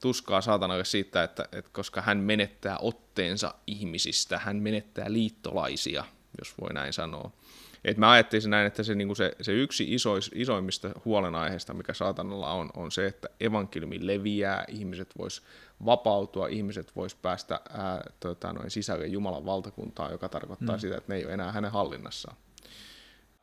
tuskaa 0.00 0.40
saatanalle 0.40 0.84
siitä, 0.84 1.22
että, 1.22 1.48
että 1.52 1.70
koska 1.72 2.00
hän 2.00 2.18
menettää 2.18 2.78
otteensa 2.78 3.54
ihmisistä, 3.66 4.38
hän 4.38 4.56
menettää 4.56 5.12
liittolaisia, 5.12 6.04
jos 6.38 6.54
voi 6.60 6.74
näin 6.74 6.92
sanoa. 6.92 7.30
Et 7.84 7.96
mä 7.96 8.10
ajattelisin 8.10 8.50
näin, 8.50 8.66
että 8.66 8.82
se, 8.82 8.94
niin 8.94 9.16
se, 9.16 9.32
se 9.40 9.52
yksi 9.52 9.94
isois, 9.94 10.30
isoimmista 10.34 10.90
huolenaiheista, 11.04 11.74
mikä 11.74 11.94
saatanalla 11.94 12.52
on, 12.52 12.70
on 12.76 12.92
se, 12.92 13.06
että 13.06 13.28
evankeliumi 13.40 14.06
leviää, 14.06 14.64
ihmiset 14.68 15.18
vois 15.18 15.42
vapautua, 15.84 16.48
ihmiset 16.48 16.96
vois 16.96 17.14
päästä 17.14 17.60
ää, 17.70 18.02
tota, 18.20 18.52
noin 18.52 18.70
sisälle 18.70 19.06
Jumalan 19.06 19.46
valtakuntaan, 19.46 20.12
joka 20.12 20.28
tarkoittaa 20.28 20.76
mm. 20.76 20.80
sitä, 20.80 20.96
että 20.96 21.12
ne 21.12 21.18
ei 21.18 21.24
ole 21.24 21.34
enää 21.34 21.52
hänen 21.52 21.72
hallinnassaan. 21.72 22.36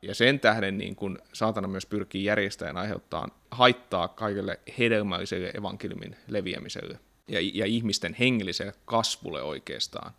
Ja 0.02 0.14
sen 0.14 0.40
tähden 0.40 0.78
niin 0.78 0.96
kun 0.96 1.18
saatana 1.32 1.68
myös 1.68 1.86
pyrkii 1.86 2.24
järjestäjän 2.24 2.76
aiheuttaa 2.76 3.28
haittaa 3.50 4.08
kaikille 4.08 4.60
hedelmälliselle 4.78 5.50
evankeliumin 5.54 6.16
leviämiselle 6.28 6.98
ja, 7.28 7.40
ja 7.54 7.66
ihmisten 7.66 8.14
hengelliselle 8.14 8.74
kasvulle 8.84 9.42
oikeastaan. 9.42 10.12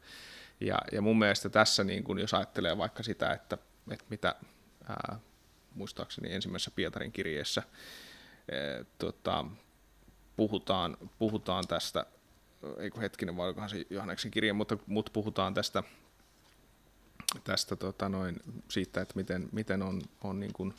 Ja, 0.60 0.78
ja 0.92 1.02
mun 1.02 1.20
mielestä 1.20 1.50
tässä, 1.50 1.84
niin 1.84 2.04
kun, 2.04 2.20
jos 2.20 2.34
ajattelee 2.34 2.78
vaikka 2.78 3.04
sitä, 3.04 3.34
että 3.34 3.58
että 3.92 4.06
mitä 4.10 4.36
ää, 4.90 5.20
muistaakseni 5.76 6.34
ensimmäisessä 6.34 6.72
Pietarin 6.76 7.12
kirjeessä 7.12 7.64
ää, 7.64 8.86
tota, 8.98 9.46
puhutaan, 10.36 10.98
puhutaan 11.20 11.68
tästä, 11.68 12.06
eikö 12.78 13.00
hetkinen, 13.00 13.38
vai 13.38 13.46
olikohan 13.46 13.70
se 13.70 13.86
Johanneksen 13.90 14.32
kirje, 14.32 14.54
mutta, 14.54 14.78
mutta 14.88 15.12
puhutaan 15.12 15.54
tästä, 15.54 15.84
tästä 17.44 17.76
tota 17.76 18.10
noin, 18.10 18.40
siitä, 18.70 19.02
että 19.02 19.16
miten, 19.16 19.50
miten 19.52 19.82
on, 19.82 20.02
on 20.24 20.40
niin 20.40 20.54
kuin, 20.54 20.74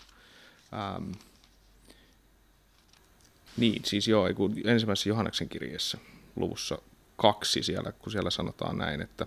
äm, 0.97 1.13
Niin, 3.57 3.85
siis 3.85 4.09
joo, 4.09 4.27
ensimmäisessä 4.65 5.09
Johanneksen 5.09 5.49
kirjeessä 5.49 5.99
luvussa 6.37 6.79
kaksi 7.17 7.63
siellä, 7.63 7.93
kun 7.93 8.13
siellä 8.13 8.31
sanotaan 8.31 8.79
näin, 8.79 9.03
että, 9.03 9.27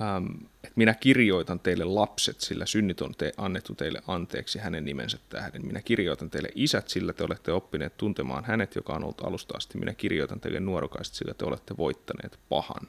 äm, 0.00 0.26
että 0.54 0.76
minä 0.76 0.94
kirjoitan 0.94 1.60
teille 1.60 1.84
lapset, 1.84 2.40
sillä 2.40 2.66
synnit 2.66 3.00
on 3.00 3.14
te, 3.18 3.32
annettu 3.36 3.74
teille 3.74 4.02
anteeksi 4.06 4.58
hänen 4.58 4.84
nimensä 4.84 5.18
tähden. 5.28 5.66
Minä 5.66 5.82
kirjoitan 5.82 6.30
teille 6.30 6.48
isät, 6.54 6.88
sillä 6.88 7.12
te 7.12 7.24
olette 7.24 7.52
oppineet 7.52 7.96
tuntemaan 7.96 8.44
hänet, 8.44 8.74
joka 8.74 8.94
on 8.94 9.04
ollut 9.04 9.24
alusta 9.24 9.56
asti. 9.56 9.78
Minä 9.78 9.94
kirjoitan 9.94 10.40
teille 10.40 10.60
nuorokaiset, 10.60 11.14
sillä 11.14 11.34
te 11.34 11.44
olette 11.44 11.76
voittaneet 11.76 12.38
pahan. 12.48 12.88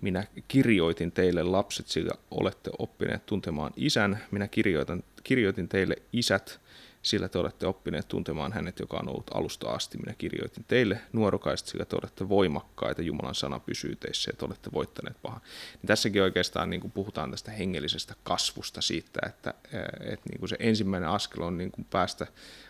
Minä 0.00 0.26
kirjoitin 0.48 1.12
teille 1.12 1.42
lapset, 1.42 1.86
sillä 1.86 2.12
olette 2.30 2.70
oppineet 2.78 3.26
tuntemaan 3.26 3.72
isän. 3.76 4.18
Minä 4.30 4.48
kirjoitan, 4.48 5.02
kirjoitin 5.24 5.68
teille 5.68 5.96
isät, 6.12 6.60
sillä 7.02 7.28
te 7.28 7.38
olette 7.38 7.66
oppineet 7.66 8.08
tuntemaan 8.08 8.52
hänet, 8.52 8.78
joka 8.78 8.96
on 8.96 9.08
ollut 9.08 9.30
alusta 9.34 9.70
asti. 9.70 9.98
Minä 9.98 10.14
kirjoitin 10.18 10.64
teille 10.68 11.00
nuorokaiset, 11.12 11.66
sillä 11.66 11.84
te 11.84 11.96
olette 11.96 12.28
voimakkaita, 12.28 13.02
Jumalan 13.02 13.34
sana 13.34 13.60
pysyy 13.60 13.96
teissä 13.96 14.30
ja 14.30 14.36
te 14.36 14.44
olette 14.44 14.72
voittaneet 14.72 15.22
pahan. 15.22 15.40
Niin 15.72 15.86
tässäkin 15.86 16.22
oikeastaan 16.22 16.70
niin 16.70 16.80
kuin 16.80 16.92
puhutaan 16.92 17.30
tästä 17.30 17.50
hengellisestä 17.50 18.14
kasvusta 18.22 18.80
siitä, 18.80 19.20
että, 19.26 19.54
että 20.00 20.28
niin 20.30 20.38
kuin 20.38 20.48
se 20.48 20.56
ensimmäinen 20.58 21.08
askel 21.08 21.42
on 21.42 21.58
niin 21.58 21.72
kuin 21.72 21.84
päästä 21.90 22.26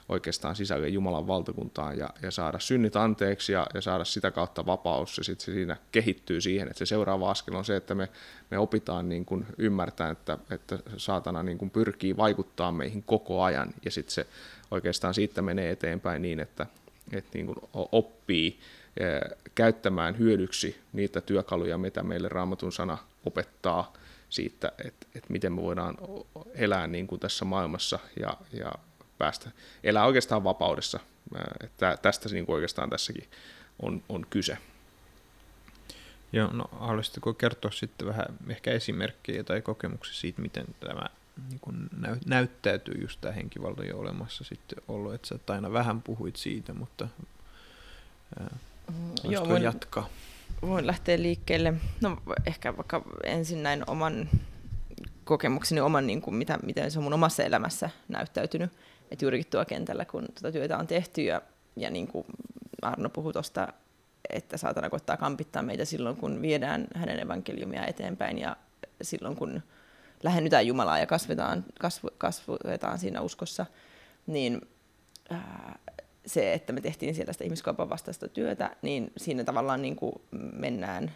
oikeastaan 0.08 0.56
sisälle 0.56 0.88
Jumalan 0.88 1.26
valtakuntaan 1.26 1.98
ja, 1.98 2.10
ja 2.22 2.30
saada 2.30 2.58
synnit 2.58 2.96
anteeksi 2.96 3.52
ja, 3.52 3.66
ja 3.74 3.80
saada 3.80 4.04
sitä 4.04 4.30
kautta 4.30 4.66
vapaus. 4.66 5.18
Ja 5.18 5.24
sitten 5.24 5.44
se 5.44 5.52
siinä 5.52 5.76
kehittyy 5.92 6.40
siihen, 6.40 6.68
että 6.68 6.78
se 6.78 6.86
seuraava 6.86 7.30
askel 7.30 7.54
on 7.54 7.64
se, 7.64 7.76
että 7.76 7.94
me, 7.94 8.08
me 8.50 8.58
opitaan 8.58 9.08
niin 9.08 9.24
kuin 9.24 9.46
ymmärtää, 9.58 10.10
että, 10.10 10.38
että 10.50 10.78
saatana 10.96 11.42
niin 11.42 11.58
kuin 11.58 11.70
pyrkii 11.70 12.16
vaikuttaa 12.16 12.72
meihin 12.72 13.02
koko 13.02 13.42
ajan. 13.42 13.68
Ja 13.84 13.90
sitten 13.90 14.14
se 14.14 14.26
oikeastaan 14.70 15.14
siitä 15.14 15.42
menee 15.42 15.70
eteenpäin 15.70 16.22
niin, 16.22 16.40
että, 16.40 16.66
että 17.12 17.30
niin 17.34 17.46
kuin 17.46 17.58
oppii 17.92 18.58
käyttämään 19.54 20.18
hyödyksi 20.18 20.80
niitä 20.92 21.20
työkaluja, 21.20 21.78
mitä 21.78 22.02
meille 22.02 22.28
Raamatun 22.28 22.72
sana 22.72 22.98
opettaa 23.26 23.92
siitä, 24.28 24.72
että, 24.84 25.06
että 25.14 25.32
miten 25.32 25.52
me 25.52 25.62
voidaan 25.62 25.96
elää 26.54 26.86
niin 26.86 27.06
kuin 27.06 27.20
tässä 27.20 27.44
maailmassa 27.44 27.98
ja, 28.20 28.36
ja 28.52 28.72
päästä 29.18 29.50
elää 29.84 30.04
oikeastaan 30.04 30.44
vapaudessa. 30.44 31.00
Että 31.64 31.98
tästä 32.02 32.28
niin 32.28 32.46
kuin 32.46 32.54
oikeastaan 32.54 32.90
tässäkin 32.90 33.28
on, 33.82 34.02
on 34.08 34.26
kyse. 34.30 34.58
Joo, 36.32 36.50
no 36.52 36.64
haluaisitko 36.72 37.34
kertoa 37.34 37.70
sitten 37.70 38.08
vähän 38.08 38.26
ehkä 38.48 38.70
esimerkkejä 38.70 39.44
tai 39.44 39.62
kokemuksia 39.62 40.14
siitä, 40.14 40.42
miten 40.42 40.66
tämä 40.80 41.02
niin 41.48 41.60
kuin 41.60 41.76
näy, 41.96 42.16
näyttäytyy 42.26 42.94
just 43.00 43.20
tämä 43.20 43.34
henkivalta 43.34 43.84
jo 43.84 43.98
olemassa 43.98 44.44
sitten 44.44 44.82
ollut, 44.88 45.14
että 45.14 45.28
sä 45.28 45.38
aina 45.48 45.72
vähän 45.72 46.02
puhuit 46.02 46.36
siitä, 46.36 46.74
mutta 46.74 47.08
ää, 48.40 48.56
mm, 48.92 49.30
Joo, 49.30 49.48
voin, 49.48 49.62
jatkaa? 49.62 50.08
Voin 50.62 50.86
lähteä 50.86 51.22
liikkeelle. 51.22 51.74
No 52.00 52.18
ehkä 52.46 52.76
vaikka 52.76 53.02
ensin 53.24 53.62
näin 53.62 53.84
oman 53.86 54.28
kokemukseni, 55.24 55.80
oman, 55.80 56.06
niin 56.06 56.22
kuin, 56.22 56.34
mitä, 56.34 56.58
miten 56.62 56.90
se 56.90 56.98
on 56.98 57.02
mun 57.02 57.12
omassa 57.12 57.42
elämässä 57.42 57.90
näyttäytynyt 58.08 58.70
että 59.10 59.24
juurikin 59.24 59.50
tuo 59.50 59.64
kentällä, 59.64 60.04
kun 60.04 60.24
tuota 60.40 60.52
työtä 60.52 60.78
on 60.78 60.86
tehty 60.86 61.22
ja, 61.22 61.42
ja 61.76 61.90
niin 61.90 62.08
kuin 62.08 62.26
Arno 62.82 63.08
puhui 63.08 63.32
tuosta, 63.32 63.68
että 64.30 64.56
saatana 64.56 64.90
koittaa 64.90 65.16
kampittaa 65.16 65.62
meitä 65.62 65.84
silloin, 65.84 66.16
kun 66.16 66.42
viedään 66.42 66.86
hänen 66.94 67.20
evankeliumia 67.20 67.86
eteenpäin 67.86 68.38
ja 68.38 68.56
silloin, 69.02 69.36
kun 69.36 69.62
lähennytään 70.22 70.66
Jumalaa 70.66 70.98
ja 70.98 71.06
kasvetaan, 71.06 71.64
kasvu, 71.80 72.08
kasvetaan 72.18 72.98
siinä 72.98 73.20
uskossa, 73.20 73.66
niin 74.26 74.60
ää, 75.30 75.78
se, 76.26 76.52
että 76.52 76.72
me 76.72 76.80
tehtiin 76.80 77.14
siellä 77.14 77.32
sitä 77.32 77.44
ihmiskaupan 77.44 77.90
vastaista 77.90 78.28
työtä, 78.28 78.76
niin 78.82 79.12
siinä 79.16 79.44
tavallaan 79.44 79.82
niin 79.82 79.96
kuin 79.96 80.12
mennään 80.52 81.12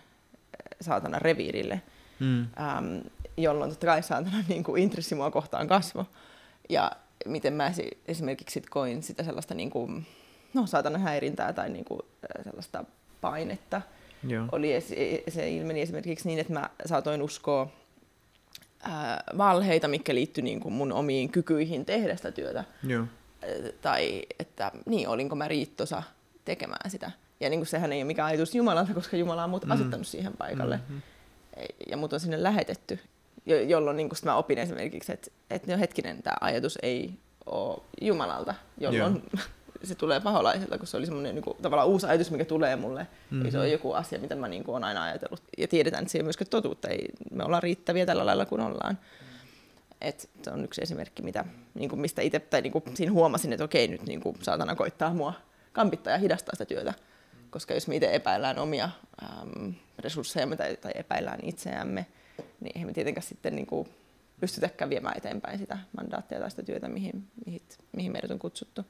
saatana 0.80 1.18
reviirille, 1.18 1.82
mm. 2.20 2.40
äm, 2.40 3.02
jolloin 3.36 3.70
totta 3.70 3.86
kai 3.86 4.02
saatana 4.02 4.44
niin 4.48 4.64
kuin 4.64 4.82
intressi 4.82 5.14
mua 5.14 5.30
kohtaan 5.30 5.68
kasvo. 5.68 6.06
Ja 6.68 6.92
miten 7.26 7.52
mä 7.52 7.72
esimerkiksi 8.08 8.54
sit 8.54 8.70
koin 8.70 9.02
sitä 9.02 9.22
sellaista 9.22 9.54
niin 9.54 9.70
kuin, 9.70 10.06
no, 10.54 10.66
saatana 10.66 10.98
häirintää 10.98 11.52
tai 11.52 11.70
niin 11.70 11.84
kuin, 11.84 12.00
sellaista 12.44 12.84
painetta. 13.20 13.82
Joo. 14.28 14.46
Oli, 14.52 14.80
se 15.28 15.50
ilmeni 15.50 15.80
esimerkiksi 15.80 16.28
niin, 16.28 16.38
että 16.38 16.52
mä 16.52 16.70
saatoin 16.86 17.22
uskoa 17.22 17.72
ää, 18.82 19.24
valheita, 19.38 19.88
mikä 19.88 20.14
liittyi 20.14 20.44
niin 20.44 20.60
kuin 20.60 20.74
mun 20.74 20.92
omiin 20.92 21.30
kykyihin 21.30 21.84
tehdä 21.84 22.16
sitä 22.16 22.32
työtä. 22.32 22.64
Joo. 22.86 23.04
Tai 23.80 24.22
että 24.38 24.72
niin, 24.86 25.08
olinko 25.08 25.36
mä 25.36 25.48
riittosa 25.48 26.02
tekemään 26.44 26.90
sitä. 26.90 27.10
Ja 27.40 27.50
niin 27.50 27.60
kuin 27.60 27.66
sehän 27.66 27.92
ei 27.92 27.98
ole 27.98 28.04
mikään 28.04 28.28
ajatus 28.28 28.54
Jumalalta, 28.54 28.94
koska 28.94 29.16
Jumala 29.16 29.44
on 29.44 29.50
mut 29.50 29.64
mm. 29.64 29.70
asettanut 29.70 30.06
siihen 30.06 30.32
paikalle. 30.32 30.76
Mm-hmm. 30.76 31.02
Ja 31.90 31.96
mut 31.96 32.12
on 32.12 32.20
sinne 32.20 32.42
lähetetty 32.42 32.98
jolloin 33.46 33.96
niin 33.96 34.08
mä 34.24 34.36
opin 34.36 34.58
esimerkiksi, 34.58 35.12
että, 35.12 35.30
että 35.50 35.72
no 35.72 35.78
hetkinen, 35.78 36.22
tämä 36.22 36.36
ajatus 36.40 36.78
ei 36.82 37.14
ole 37.46 37.82
Jumalalta, 38.00 38.54
jolloin 38.78 39.22
Joo. 39.32 39.44
se 39.84 39.94
tulee 39.94 40.20
paholaiselta, 40.20 40.78
kun 40.78 40.86
se 40.86 40.96
oli 40.96 41.06
semmoinen 41.06 41.34
niin 41.34 41.42
kuin, 41.42 41.56
tavallaan 41.62 41.88
uusi 41.88 42.06
ajatus, 42.06 42.30
mikä 42.30 42.44
tulee 42.44 42.76
mulle. 42.76 43.06
Mm-hmm. 43.30 43.50
se 43.50 43.58
on 43.58 43.70
joku 43.70 43.92
asia, 43.92 44.18
mitä 44.18 44.34
mä 44.34 44.48
niin 44.48 44.64
kuin, 44.64 44.72
olen 44.72 44.84
aina 44.84 45.04
ajatellut. 45.04 45.42
Ja 45.58 45.68
tiedetään, 45.68 46.02
että 46.02 46.12
se 46.12 46.18
ei 46.18 46.22
myöskään 46.22 46.50
totuutta. 46.50 46.88
Ei, 46.88 47.08
me 47.30 47.44
ollaan 47.44 47.62
riittäviä 47.62 48.06
tällä 48.06 48.26
lailla, 48.26 48.46
kun 48.46 48.60
ollaan. 48.60 48.98
Et 50.00 50.30
se 50.42 50.50
on 50.50 50.64
yksi 50.64 50.82
esimerkki, 50.82 51.22
mitä, 51.22 51.44
niin 51.74 51.88
kuin, 51.88 52.00
mistä 52.00 52.22
itse 52.22 52.40
tai 52.40 52.62
niin 52.62 52.72
kuin, 52.72 52.84
siinä 52.94 53.12
huomasin, 53.12 53.52
että 53.52 53.64
okei, 53.64 53.88
nyt 53.88 54.06
niin 54.06 54.20
kuin, 54.20 54.36
saatana 54.42 54.74
koittaa 54.74 55.14
mua 55.14 55.34
kampittaa 55.72 56.12
ja 56.12 56.18
hidastaa 56.18 56.54
sitä 56.54 56.64
työtä. 56.64 56.94
Koska 57.50 57.74
jos 57.74 57.88
me 57.88 57.96
itse 57.96 58.14
epäillään 58.14 58.58
omia 58.58 58.88
äm, 59.22 59.74
resurssejamme 59.98 60.56
tai, 60.56 60.76
tai 60.76 60.92
epäillään 60.94 61.38
itseämme, 61.42 62.06
niin 62.60 62.72
eihän 62.74 62.88
me 62.88 62.92
tietenkään 62.92 63.26
sitten 63.26 63.56
niin 63.56 63.66
kuin 63.66 63.88
pystytäkään 64.40 64.90
viemään 64.90 65.16
eteenpäin 65.16 65.58
sitä 65.58 65.78
mandaattia 65.96 66.40
tai 66.40 66.50
sitä 66.50 66.62
työtä, 66.62 66.88
mihin, 66.88 67.24
mihin, 67.46 67.62
mihin 67.92 68.12
meidät 68.12 68.30
on 68.30 68.38
kutsuttu. 68.38 68.84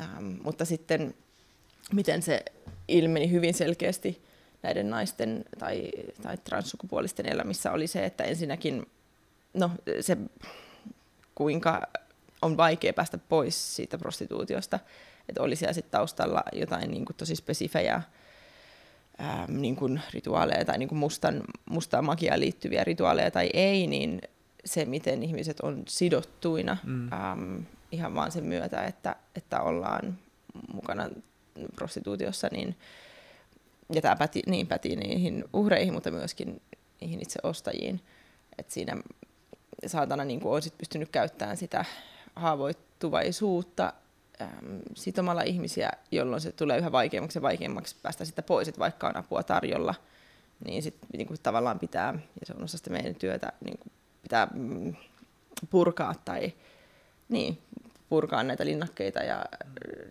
Ähm, 0.00 0.34
mutta 0.42 0.64
sitten 0.64 1.14
miten 1.92 2.22
se 2.22 2.44
ilmeni 2.88 3.30
hyvin 3.30 3.54
selkeästi 3.54 4.22
näiden 4.62 4.90
naisten 4.90 5.44
tai, 5.58 5.90
tai 6.22 6.36
transsukupuolisten 6.36 7.26
elämissä 7.26 7.72
oli 7.72 7.86
se, 7.86 8.04
että 8.04 8.24
ensinnäkin 8.24 8.86
no, 9.54 9.70
se, 10.00 10.16
kuinka 11.34 11.82
on 12.42 12.56
vaikea 12.56 12.92
päästä 12.92 13.18
pois 13.18 13.76
siitä 13.76 13.98
prostituutiosta, 13.98 14.78
että 15.28 15.42
oli 15.42 15.56
siellä 15.56 15.72
sitten 15.72 15.90
taustalla 15.90 16.42
jotain 16.52 16.90
niin 16.90 17.04
kuin 17.04 17.16
tosi 17.16 17.36
spesifejä 17.36 18.02
ähm, 19.20 19.60
niin 19.60 19.76
kuin 19.76 20.00
rituaaleja 20.12 20.64
tai 20.64 20.78
niin 20.78 20.88
kuin 20.88 20.98
mustan, 20.98 21.42
mustaan 21.70 22.04
magiaan 22.04 22.40
liittyviä 22.40 22.84
rituaaleja 22.84 23.30
tai 23.30 23.50
ei, 23.54 23.86
niin 23.86 24.20
se, 24.64 24.84
miten 24.84 25.22
ihmiset 25.22 25.60
on 25.60 25.82
sidottuina 25.88 26.76
mm. 26.84 27.12
ähm, 27.12 27.58
ihan 27.92 28.14
vaan 28.14 28.32
sen 28.32 28.44
myötä, 28.44 28.84
että, 28.84 29.16
että 29.34 29.60
ollaan 29.60 30.18
mukana 30.72 31.08
prostituutiossa, 31.74 32.48
niin, 32.52 32.76
ja 33.92 34.02
tämä 34.02 34.16
päti, 34.16 34.42
niin 34.46 34.66
päti 34.66 34.96
niihin 34.96 35.44
uhreihin, 35.52 35.94
mutta 35.94 36.10
myöskin 36.10 36.60
niihin 37.00 37.22
itse 37.22 37.38
ostajiin. 37.42 38.00
Et 38.58 38.70
siinä 38.70 38.96
saatana 39.86 40.24
niin 40.24 40.40
kuin 40.40 40.54
on 40.54 40.62
sit 40.62 40.78
pystynyt 40.78 41.08
käyttämään 41.08 41.56
sitä 41.56 41.84
haavoittuvaisuutta 42.36 43.92
äm, 44.42 44.80
sitomalla 44.94 45.42
ihmisiä, 45.42 45.90
jolloin 46.10 46.40
se 46.40 46.52
tulee 46.52 46.78
yhä 46.78 46.92
vaikeammaksi 46.92 47.38
ja 47.38 47.42
vaikeammaksi 47.42 47.96
päästä 48.02 48.24
sitä 48.24 48.42
pois, 48.42 48.68
että 48.68 48.78
vaikka 48.78 49.08
on 49.08 49.16
apua 49.16 49.42
tarjolla, 49.42 49.94
niin 50.64 50.82
sitten 50.82 51.08
niin 51.12 51.26
kuin 51.26 51.38
tavallaan 51.42 51.78
pitää, 51.78 52.14
ja 52.40 52.46
se 52.46 52.52
on 52.56 52.64
osa 52.64 52.78
sitä 52.78 52.90
meidän 52.90 53.14
työtä, 53.14 53.52
niin 53.64 53.78
kuin 53.78 53.92
pitää 54.22 54.48
mm, 54.54 54.94
purkaa 55.70 56.14
tai 56.24 56.52
niin, 57.28 57.58
purkaa 58.08 58.42
näitä 58.42 58.64
linnakkeita 58.64 59.20
ja 59.20 59.44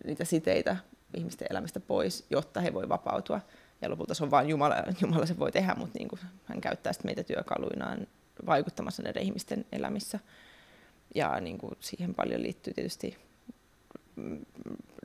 niitä 0.04 0.24
siteitä 0.24 0.76
ihmisten 1.14 1.46
elämästä 1.50 1.80
pois, 1.80 2.26
jotta 2.30 2.60
he 2.60 2.74
voi 2.74 2.88
vapautua. 2.88 3.40
Ja 3.82 3.90
lopulta 3.90 4.14
se 4.14 4.24
on 4.24 4.30
vain 4.30 4.48
Jumala, 4.48 4.76
Jumala 5.02 5.26
se 5.26 5.38
voi 5.38 5.52
tehdä, 5.52 5.74
mutta 5.74 5.98
niin 5.98 6.08
kuin 6.08 6.20
hän 6.44 6.60
käyttää 6.60 6.92
sitten 6.92 7.08
meitä 7.08 7.22
työkaluinaan 7.22 8.06
vaikuttamassa 8.46 9.02
näiden 9.02 9.22
ihmisten 9.22 9.64
elämissä. 9.72 10.18
Ja 11.14 11.40
niin 11.40 11.58
kuin 11.58 11.72
siihen 11.80 12.14
paljon 12.14 12.42
liittyy 12.42 12.74
tietysti 12.74 13.18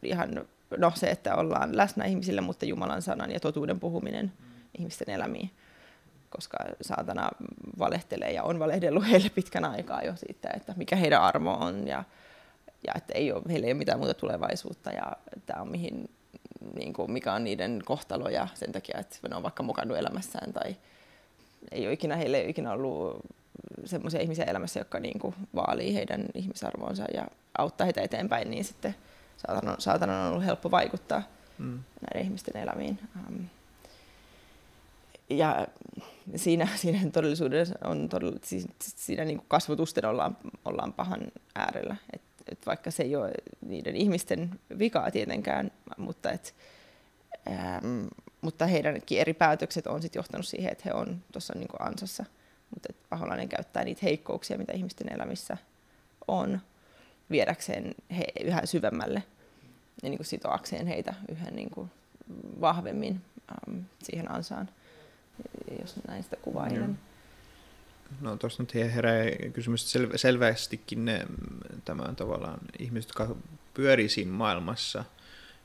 ihan 0.03 0.45
no, 0.77 0.91
se, 0.95 1.07
että 1.07 1.35
ollaan 1.35 1.77
läsnä 1.77 2.05
ihmisille, 2.05 2.41
mutta 2.41 2.65
Jumalan 2.65 3.01
sanan 3.01 3.31
ja 3.31 3.39
totuuden 3.39 3.79
puhuminen 3.79 4.25
mm. 4.25 4.55
ihmisten 4.77 5.09
elämiin. 5.09 5.51
Koska 6.29 6.57
saatana 6.81 7.29
valehtelee 7.79 8.31
ja 8.31 8.43
on 8.43 8.59
valehdellut 8.59 9.09
heille 9.09 9.29
pitkän 9.29 9.65
aikaa 9.65 10.01
jo 10.01 10.15
siitä, 10.15 10.49
että 10.55 10.73
mikä 10.77 10.95
heidän 10.95 11.21
armo 11.21 11.53
on 11.53 11.87
ja, 11.87 12.03
ja 12.87 12.93
että 12.95 13.13
ei 13.13 13.31
ole, 13.31 13.43
heillä 13.49 13.67
ei 13.67 13.73
ole 13.73 13.77
mitään 13.77 13.99
muuta 13.99 14.13
tulevaisuutta 14.13 14.91
ja 14.91 15.11
tämä 15.45 15.61
on 15.61 15.71
mihin, 15.71 16.09
niin 16.75 16.93
kuin, 16.93 17.11
mikä 17.11 17.33
on 17.33 17.43
niiden 17.43 17.81
kohtalo 17.85 18.29
ja 18.29 18.47
sen 18.53 18.71
takia, 18.71 18.99
että 18.99 19.17
ne 19.29 19.35
on 19.35 19.43
vaikka 19.43 19.63
mukannut 19.63 19.97
elämässään 19.97 20.53
tai 20.53 20.75
ei 21.71 21.85
ole 21.85 21.93
ikinä, 21.93 22.15
heille 22.15 22.37
ei 22.37 22.43
ole 22.43 22.49
ikinä 22.49 22.71
ollut 22.71 23.19
semmoisia 23.85 24.21
ihmisiä 24.21 24.45
elämässä, 24.45 24.79
jotka 24.79 24.99
niin 24.99 25.19
kuin 25.19 25.35
vaalii 25.55 25.93
heidän 25.93 26.25
ihmisarvoonsa 26.33 27.03
ja 27.13 27.27
auttaa 27.57 27.85
heitä 27.85 28.01
eteenpäin, 28.01 28.49
niin 28.49 28.65
sitten 28.65 28.95
saatana, 29.37 29.75
saatana 29.79 30.23
on 30.23 30.31
ollut 30.31 30.45
helppo 30.45 30.71
vaikuttaa 30.71 31.23
Mm. 31.57 31.79
näiden 32.01 32.25
ihmisten 32.25 32.61
elämiin. 32.61 32.99
Um, 33.15 33.45
ja 35.29 35.67
siinä, 36.35 36.67
siinä 36.75 36.99
todellisuudessa 37.11 37.75
on 37.83 38.09
todella, 38.09 38.39
siis, 38.43 38.67
siinä 38.81 39.25
niin 39.25 39.37
kuin 39.37 39.47
kasvotusten 39.47 40.05
ollaan, 40.05 40.37
ollaan 40.65 40.93
pahan 40.93 41.31
äärellä. 41.55 41.95
Et, 42.13 42.21
et 42.51 42.65
vaikka 42.65 42.91
se 42.91 43.03
ei 43.03 43.15
ole 43.15 43.31
niiden 43.65 43.95
ihmisten 43.95 44.59
vikaa 44.79 45.11
tietenkään, 45.11 45.71
mutta, 45.97 46.31
et, 46.31 46.55
ähm, 47.47 48.05
mutta 48.41 48.65
heidänkin 48.67 49.19
eri 49.19 49.33
päätökset 49.33 49.87
on 49.87 50.01
sit 50.01 50.15
johtanut 50.15 50.47
siihen, 50.47 50.71
että 50.71 50.83
he 50.85 50.93
on 50.93 51.23
tuossa 51.31 51.53
niin 51.55 51.67
ansassa. 51.79 52.25
Mutta 52.69 52.93
paholainen 53.09 53.49
käyttää 53.49 53.83
niitä 53.83 54.01
heikkouksia, 54.03 54.57
mitä 54.57 54.73
ihmisten 54.73 55.13
elämissä 55.13 55.57
on, 56.27 56.61
viedäkseen 57.31 57.95
he 58.17 58.25
yhä 58.43 58.61
syvemmälle 58.65 59.23
ja 60.03 60.09
niin 60.09 60.17
kuin 60.17 60.27
sitoakseen 60.27 60.87
heitä 60.87 61.13
yhä 61.31 61.51
niin 61.51 61.69
kuin 61.69 61.91
vahvemmin 62.61 63.21
ähm, 63.51 63.79
siihen 64.03 64.31
ansaan 64.31 64.69
jos 65.81 65.95
näin 66.07 66.23
sitä 66.23 66.35
kuvailen. 66.35 66.99
No 68.21 68.37
tuossa 68.37 68.63
nyt 68.63 68.73
herää 68.73 69.23
kysymys, 69.53 69.95
että 69.95 69.99
sel- 69.99 70.17
selvästikin 70.17 71.05
ne 71.05 71.27
tämä 71.85 72.03
on 72.03 72.15
tavallaan 72.15 72.59
ihmiset, 72.79 73.09
jotka 73.09 73.35
pyörii 73.73 74.09
siinä 74.09 74.31
maailmassa, 74.31 75.05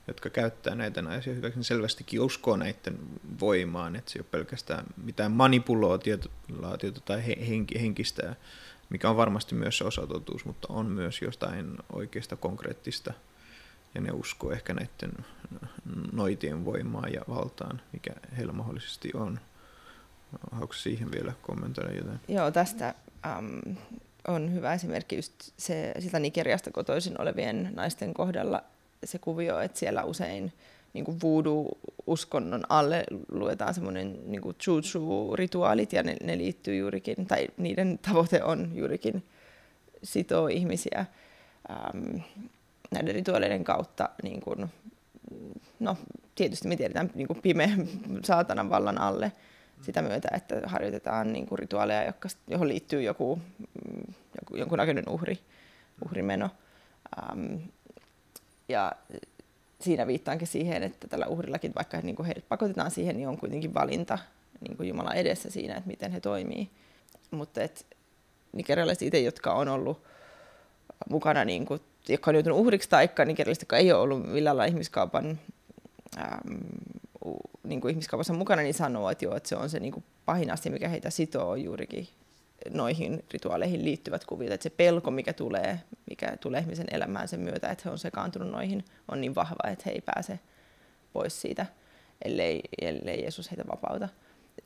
jotka 0.07 0.31
käyttää 0.31 0.75
näitä 0.75 1.03
naisia 1.03 1.35
hyväksi, 1.35 1.59
niin 1.59 1.65
selvästikin 1.65 2.21
uskoo 2.21 2.57
näiden 2.57 2.99
voimaan, 3.41 3.97
että 3.97 4.11
se 4.11 4.19
ei 4.19 4.21
ole 4.21 4.29
pelkästään 4.31 4.87
mitään 5.05 5.33
manipuloitiota 5.33 6.29
tai 7.05 7.23
henkistä, 7.81 8.37
mikä 8.93 9.11
on 9.11 9.17
varmasti 9.17 9.55
myös 9.55 9.79
se 9.79 9.85
osatotuus, 9.85 10.45
mutta 10.45 10.69
on 10.71 10.87
myös 10.87 11.23
jostain 11.23 11.77
oikeasta 11.93 12.37
konkreettista, 12.37 13.13
ja 13.95 14.01
ne 14.01 14.11
uskoo 14.13 14.53
ehkä 14.53 14.75
näiden 14.75 15.13
noitien 16.13 16.65
voimaan 16.65 17.13
ja 17.13 17.21
valtaan, 17.29 17.81
mikä 17.93 18.13
heillä 18.37 18.53
mahdollisesti 18.53 19.11
on. 19.15 19.41
Haluatko 20.51 20.75
siihen 20.75 21.13
vielä 21.13 21.33
kommentoida 21.43 21.93
jotain? 21.93 22.21
Joo, 22.29 22.51
tästä 22.51 22.95
um, 23.39 23.77
on 24.29 24.55
hyvä 24.55 24.75
esimerkki 24.75 25.17
just 25.17 25.33
se, 25.57 25.95
sitä 25.99 26.19
Nigeriasta 26.19 26.71
kotoisin 26.71 27.21
olevien 27.21 27.71
naisten 27.75 28.15
kohdalla 28.15 28.63
se 29.05 29.19
kuvio, 29.19 29.61
että 29.61 29.79
siellä 29.79 30.05
usein 30.05 30.53
niin 30.93 31.05
kuin 31.05 31.19
voodoo-uskonnon 31.23 32.65
alle 32.69 33.05
luetaan 33.29 33.75
semmoinen 33.75 34.19
niin 34.25 34.43
chuchu-rituaalit 34.43 35.93
ja 35.93 36.03
ne, 36.03 36.17
ne 36.23 36.39
liittyy 36.39 36.77
juurikin, 36.77 37.27
tai 37.27 37.49
niiden 37.57 37.99
tavoite 37.99 38.43
on 38.43 38.71
juurikin 38.75 39.25
sitoa 40.03 40.49
ihmisiä 40.49 41.07
um, 41.71 42.21
näiden 42.91 43.15
rituaaleiden 43.15 43.65
kautta 43.65 44.09
niin 44.23 44.41
kuin, 44.41 44.67
no 45.81 45.97
tietysti 46.35 46.69
me 46.69 46.77
tiedetään 46.77 47.11
niin 47.15 47.27
kuin 47.27 47.43
pimeän 47.43 47.89
saatanan 48.25 48.71
vallan 48.71 48.99
alle, 48.99 49.33
sitä 49.83 50.03
myötä, 50.03 50.29
että 50.33 50.61
harjoitetaan 50.65 51.33
niin 51.33 51.47
kuin 51.47 51.59
rituaaleja, 51.59 52.05
jotka, 52.05 52.29
johon 52.49 52.69
liittyy 52.69 53.03
joku, 53.03 53.39
joku 54.41 54.57
jonkunnäköinen 54.57 55.09
uhri, 55.09 55.39
uhrimeno. 56.05 56.51
Um, 57.33 57.61
ja 58.69 58.93
siinä 59.83 60.07
viittaankin 60.07 60.49
siihen, 60.49 60.83
että 60.83 61.09
tällä 61.09 61.27
uhrillakin, 61.27 61.73
vaikka 61.75 62.01
niin 62.01 62.17
kuin 62.17 62.27
heidät 62.27 62.49
pakotetaan 62.49 62.91
siihen, 62.91 63.17
niin 63.17 63.29
on 63.29 63.39
kuitenkin 63.39 63.75
valinta 63.75 64.19
niin 64.61 64.77
kuin 64.77 64.89
Jumala 64.89 65.15
edessä 65.15 65.51
siinä, 65.51 65.75
että 65.75 65.91
miten 65.91 66.13
he 66.13 66.21
toimii. 66.21 66.71
Mutta 67.31 67.63
et, 67.63 67.87
nigerialaiset 68.53 69.03
itse, 69.03 69.21
jotka 69.21 69.53
on 69.53 69.69
ollut 69.69 70.03
mukana, 71.11 71.45
niin 71.45 71.67
kuin, 71.67 71.81
jotka 72.09 72.31
on 72.31 72.35
joutunut 72.35 72.59
uhriksi, 72.59 72.89
tai 72.89 73.09
nigerialaiset, 73.27 73.63
jotka 73.63 73.77
ei 73.77 73.93
ole 73.93 74.03
ollut 74.03 74.27
millään 74.33 74.57
lailla 74.57 74.73
ihmiskaupan 74.73 75.39
niin 77.65 77.81
kuin 77.81 77.91
ihmiskaupassa 77.91 78.33
mukana, 78.33 78.63
niin 78.63 78.75
sanoo, 78.75 79.11
että, 79.11 79.25
joo, 79.25 79.37
että 79.37 79.49
se 79.49 79.57
on 79.57 79.71
se 79.71 79.81
niin 79.81 79.93
kuin 79.93 80.05
pahin 80.25 80.51
asia, 80.51 80.73
mikä 80.73 80.89
heitä 80.89 81.11
sitoo 81.11 81.55
juurikin 81.55 82.09
noihin 82.71 83.25
rituaaleihin 83.31 83.85
liittyvät 83.85 84.25
kuviot, 84.25 84.53
että 84.53 84.63
se 84.63 84.71
pelko, 84.71 85.11
mikä 85.11 85.33
tulee, 85.33 85.81
mikä 86.11 86.37
tulee 86.37 86.61
ihmisen 86.61 86.87
elämään 86.91 87.29
sen 87.29 87.41
myötä, 87.41 87.69
että 87.69 87.83
he 87.85 87.91
on 87.91 87.99
sekaantunut 87.99 88.51
noihin, 88.51 88.85
on 89.09 89.21
niin 89.21 89.35
vahva, 89.35 89.71
että 89.71 89.83
he 89.87 89.91
ei 89.91 90.01
pääse 90.01 90.39
pois 91.13 91.41
siitä, 91.41 91.67
ellei, 92.25 92.61
ellei 92.81 93.21
Jeesus 93.23 93.51
heitä 93.51 93.65
vapauta. 93.73 94.09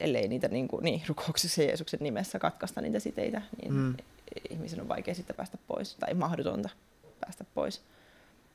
Ellei 0.01 0.29
niitä 0.29 0.49
niin, 0.49 0.69
kuin, 0.69 0.85
niin 0.85 1.03
rukouksessa 1.09 1.63
Jeesuksen 1.63 2.01
nimessä 2.03 2.39
katkaista 2.39 2.81
niitä 2.81 3.01
siteitä, 3.01 3.43
niin 3.63 3.75
mm. 3.75 3.95
ihmisen 4.51 4.81
on 4.81 4.89
vaikea 4.89 5.15
sitten 5.15 5.37
päästä 5.37 5.59
pois, 5.67 5.95
tai 5.95 6.15
mahdotonta 6.15 6.69
päästä 7.21 7.45
pois 7.55 7.83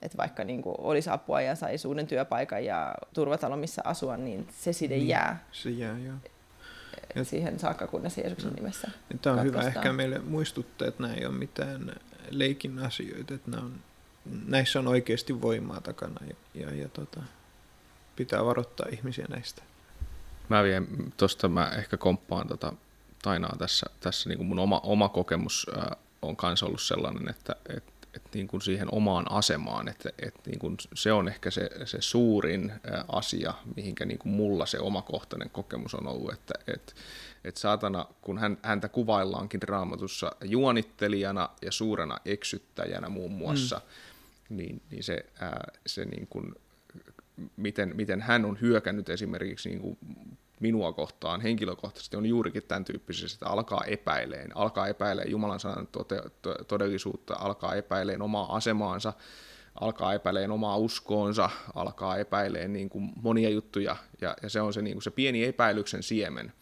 että 0.01 0.17
vaikka 0.17 0.43
niin 0.43 0.61
kuin 0.61 0.75
olisi 0.79 1.09
apua 1.09 1.41
ja 1.41 1.55
saisi 1.55 1.87
uuden 1.87 2.07
työpaikan 2.07 2.65
ja 2.65 2.95
turvatalo, 3.13 3.57
missä 3.57 3.81
asua, 3.85 4.17
niin 4.17 4.47
se 4.59 4.73
side 4.73 4.95
niin, 4.95 5.07
jää. 5.07 5.45
Se 5.51 5.69
jää, 5.69 5.97
joo. 5.97 6.15
Ja 7.15 7.23
siihen 7.23 7.59
saakka, 7.59 7.87
kunnes 7.87 8.17
Jeesuksen 8.17 8.49
no. 8.49 8.55
nimessä 8.55 8.91
Tämä 9.21 9.35
on 9.35 9.43
hyvä 9.43 9.61
ehkä 9.61 9.93
meille 9.93 10.19
muistuttaa, 10.19 10.87
että 10.87 11.03
nämä 11.03 11.13
ei 11.13 11.25
ole 11.25 11.35
mitään 11.35 11.95
leikin 12.29 12.79
asioita, 12.79 13.33
että 13.33 13.51
nämä 13.51 13.63
on, 13.63 13.75
näissä 14.45 14.79
on 14.79 14.87
oikeasti 14.87 15.41
voimaa 15.41 15.81
takana 15.81 16.25
ja, 16.27 16.35
ja, 16.61 16.75
ja 16.75 16.89
tota, 16.89 17.21
pitää 18.15 18.45
varoittaa 18.45 18.85
ihmisiä 18.91 19.25
näistä. 19.29 19.61
Mä 20.49 20.63
vien, 20.63 20.87
tuosta 21.17 21.47
mä 21.47 21.69
ehkä 21.69 21.97
komppaan 21.97 22.47
tota 22.47 22.73
Tainaa 23.21 23.55
tässä, 23.59 23.85
tässä 23.99 24.29
niin 24.29 24.37
kuin 24.37 24.47
mun 24.47 24.59
oma, 24.59 24.79
oma 24.83 25.09
kokemus 25.09 25.67
äh, 25.77 25.97
on 26.21 26.35
myös 26.43 26.63
ollut 26.63 26.81
sellainen, 26.81 27.29
että, 27.29 27.55
että 27.69 28.00
että 28.15 28.29
niin 28.33 28.47
kuin 28.47 28.61
siihen 28.61 28.87
omaan 28.91 29.31
asemaan, 29.31 29.87
että, 29.87 30.09
että 30.19 30.41
niin 30.45 30.59
kuin 30.59 30.77
se 30.93 31.11
on 31.11 31.27
ehkä 31.27 31.51
se, 31.51 31.69
se 31.85 32.01
suurin 32.01 32.73
asia, 33.07 33.53
mihinkä 33.75 34.05
niin 34.05 34.17
kuin 34.17 34.33
mulla 34.33 34.65
se 34.65 34.79
omakohtainen 34.79 35.49
kokemus 35.49 35.95
on 35.95 36.07
ollut, 36.07 36.33
että, 36.33 36.53
että, 36.67 36.93
että 37.43 37.61
saatana, 37.61 38.05
kun 38.21 38.37
hän, 38.37 38.57
häntä 38.61 38.89
kuvaillaankin 38.89 39.63
raamatussa 39.63 40.31
juonittelijana 40.43 41.49
ja 41.61 41.71
suurena 41.71 42.17
eksyttäjänä 42.25 43.09
muun 43.09 43.31
muassa, 43.31 43.81
mm. 44.49 44.57
niin, 44.57 44.81
niin 44.91 45.03
se, 45.03 45.25
ää, 45.39 45.71
se 45.87 46.05
niin 46.05 46.27
kuin, 46.27 46.55
miten, 47.57 47.95
miten 47.95 48.21
hän 48.21 48.45
on 48.45 48.57
hyökännyt 48.61 49.09
esimerkiksi 49.09 49.69
niin 49.69 49.81
kuin 49.81 49.97
minua 50.61 50.93
kohtaan 50.93 51.41
henkilökohtaisesti 51.41 52.17
on 52.17 52.25
juurikin 52.25 52.63
tämän 52.63 52.85
tyyppisesti, 52.85 53.35
että 53.35 53.47
alkaa 53.47 53.83
epäileen, 53.83 54.57
alkaa 54.57 54.87
epäileen 54.87 55.31
Jumalan 55.31 55.59
sanan 55.59 55.87
tote, 55.87 56.21
to, 56.41 56.55
todellisuutta, 56.67 57.35
alkaa 57.39 57.75
epäileen 57.75 58.21
omaa 58.21 58.55
asemaansa, 58.55 59.13
alkaa 59.81 60.13
epäileen 60.13 60.51
omaa 60.51 60.77
uskoonsa, 60.77 61.49
alkaa 61.75 62.17
epäileen 62.17 62.73
niin 62.73 62.89
kuin 62.89 63.11
monia 63.21 63.49
juttuja, 63.49 63.95
ja, 64.21 64.35
ja 64.43 64.49
se 64.49 64.61
on 64.61 64.73
se, 64.73 64.81
niin 64.81 64.93
kuin 64.93 65.03
se 65.03 65.11
pieni 65.11 65.43
epäilyksen 65.43 66.03
siemen. 66.03 66.53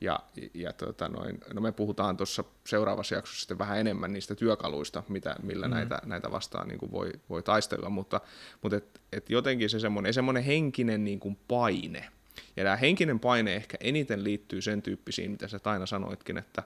Ja, 0.00 0.20
ja 0.54 0.72
tota 0.72 1.08
noin, 1.08 1.38
no 1.54 1.60
me 1.60 1.72
puhutaan 1.72 2.16
tuossa 2.16 2.44
seuraavassa 2.66 3.14
jaksossa 3.14 3.40
sitten 3.40 3.58
vähän 3.58 3.78
enemmän 3.78 4.12
niistä 4.12 4.34
työkaluista, 4.34 5.02
mitä, 5.08 5.36
millä 5.42 5.68
mm. 5.68 5.74
näitä, 5.74 5.98
näitä 6.06 6.30
vastaan 6.30 6.68
niin 6.68 6.78
kuin 6.78 6.92
voi, 6.92 7.12
voi 7.30 7.42
taistella, 7.42 7.90
mutta, 7.90 8.20
mutta 8.62 8.76
et, 8.76 9.00
et 9.12 9.30
jotenkin 9.30 9.70
se 9.70 9.80
semmoinen, 9.80 10.14
semmoinen 10.14 10.42
henkinen 10.42 11.04
niin 11.04 11.20
kuin 11.20 11.38
paine– 11.48 12.08
ja 12.56 12.64
tämä 12.64 12.76
henkinen 12.76 13.20
paine 13.20 13.54
ehkä 13.56 13.76
eniten 13.80 14.24
liittyy 14.24 14.62
sen 14.62 14.82
tyyppisiin, 14.82 15.30
mitä 15.30 15.48
sä 15.48 15.60
aina 15.64 15.86
sanoitkin, 15.86 16.38
että 16.38 16.62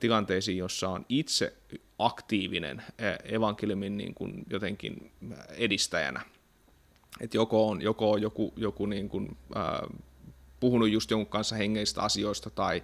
tilanteisiin, 0.00 0.58
jossa 0.58 0.88
on 0.88 1.06
itse 1.08 1.56
aktiivinen 1.98 2.82
evankeliumin 3.24 3.96
niin 3.96 4.14
kuin 4.14 4.44
jotenkin 4.50 5.12
edistäjänä. 5.48 6.20
Et 7.20 7.34
joko 7.34 7.68
on, 7.68 7.82
joko 7.82 8.10
on 8.12 8.22
joku, 8.22 8.52
joku 8.56 8.86
niin 8.86 9.08
kuin, 9.08 9.36
äh, 9.56 9.98
puhunut 10.60 10.90
just 10.90 11.10
jonkun 11.10 11.30
kanssa 11.30 11.56
hengeistä 11.56 12.02
asioista 12.02 12.50
tai, 12.50 12.82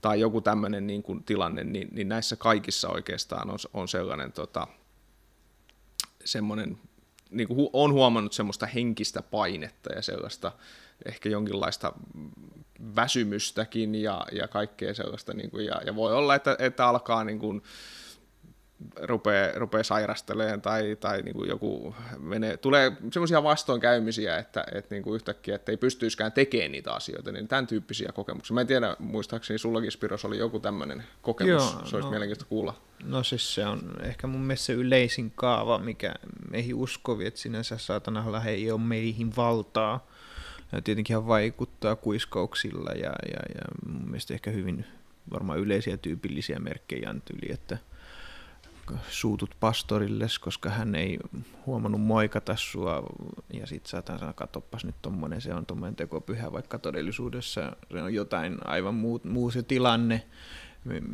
tai 0.00 0.20
joku 0.20 0.40
tämmöinen 0.40 0.86
niin 0.86 1.02
kuin 1.02 1.24
tilanne, 1.24 1.64
niin, 1.64 1.88
niin 1.92 2.08
näissä 2.08 2.36
kaikissa 2.36 2.88
oikeastaan 2.88 3.50
on, 3.50 3.58
on 3.72 3.88
sellainen 3.88 4.32
tota, 4.32 4.66
semmoinen, 6.24 6.78
niin 7.30 7.48
kuin 7.48 7.70
on 7.72 7.92
huomannut 7.92 8.32
semmoista 8.32 8.66
henkistä 8.66 9.22
painetta 9.22 9.92
ja 9.92 10.02
sellaista 10.02 10.52
ehkä 11.04 11.28
jonkinlaista 11.28 11.92
väsymystäkin 12.96 13.94
ja, 13.94 14.26
ja 14.32 14.48
kaikkea 14.48 14.94
sellaista, 14.94 15.34
niin 15.34 15.50
kuin, 15.50 15.66
ja, 15.66 15.80
ja 15.86 15.96
voi 15.96 16.12
olla, 16.12 16.34
että, 16.34 16.56
että 16.58 16.86
alkaa 16.88 17.24
niin 17.24 17.38
kuin, 17.38 17.62
rupeaa, 19.02 19.52
rupeaa 19.54 19.82
sairasteleen 19.82 20.60
tai, 20.62 20.96
tai 21.00 21.22
niin 21.22 21.34
kuin 21.34 21.48
joku 21.48 21.94
menee, 22.18 22.56
tulee 22.56 22.92
semmoisia 23.12 23.42
vastoinkäymisiä, 23.42 24.38
että, 24.38 24.64
että 24.74 24.94
niin 24.94 25.02
kuin 25.02 25.14
yhtäkkiä 25.14 25.54
että 25.54 25.72
ei 25.72 25.76
pystyisikään 25.76 26.32
tekemään 26.32 26.72
niitä 26.72 26.92
asioita, 26.92 27.32
niin 27.32 27.48
tämän 27.48 27.66
tyyppisiä 27.66 28.12
kokemuksia. 28.12 28.54
Mä 28.54 28.60
en 28.60 28.66
tiedä, 28.66 28.96
muistaakseni 28.98 29.58
sullakin 29.58 29.92
Spiros 29.92 30.24
oli 30.24 30.38
joku 30.38 30.60
tämmöinen 30.60 31.04
kokemus, 31.22 31.72
Joo, 31.72 31.86
se 31.86 31.96
olisi 31.96 32.06
no, 32.06 32.10
mielenkiintoista 32.10 32.48
kuulla. 32.48 32.74
No 33.04 33.22
siis 33.22 33.54
se 33.54 33.66
on 33.66 33.96
ehkä 34.02 34.26
mun 34.26 34.40
mielestä 34.40 34.66
se 34.66 34.72
yleisin 34.72 35.32
kaava, 35.34 35.78
mikä 35.78 36.14
meihin 36.50 36.74
uskovi, 36.74 37.26
että 37.26 37.40
sinänsä 37.40 37.78
saatanalla 37.78 38.44
ei 38.44 38.70
ole 38.70 38.80
meihin 38.80 39.36
valtaa, 39.36 40.06
tietenkin 40.84 41.16
hän 41.16 41.26
vaikuttaa 41.26 41.96
kuiskauksilla 41.96 42.90
ja, 42.90 43.12
ja, 43.32 43.40
ja 43.54 43.92
mun 43.92 44.04
mielestä 44.04 44.34
ehkä 44.34 44.50
hyvin 44.50 44.84
varmaan 45.32 45.58
yleisiä 45.58 45.96
tyypillisiä 45.96 46.58
merkkejä 46.58 47.10
on 47.10 47.22
yli, 47.34 47.52
että 47.52 47.78
suutut 49.08 49.50
pastorilles, 49.60 50.38
koska 50.38 50.70
hän 50.70 50.94
ei 50.94 51.18
huomannut 51.66 52.00
moikata 52.00 52.56
sua, 52.56 53.02
ja 53.52 53.66
sit 53.66 53.86
saatan 53.86 54.18
sanoa, 54.18 54.32
katoppas 54.32 54.84
nyt 54.84 54.94
tommonen, 55.02 55.40
se 55.40 55.54
on 55.54 55.66
tommonen 55.66 55.96
tekopyhä, 55.96 56.52
vaikka 56.52 56.78
todellisuudessa 56.78 57.76
se 57.92 58.02
on 58.02 58.14
jotain 58.14 58.58
aivan 58.64 58.94
muu, 58.94 59.20
muu 59.24 59.50
se 59.50 59.62
tilanne, 59.62 60.26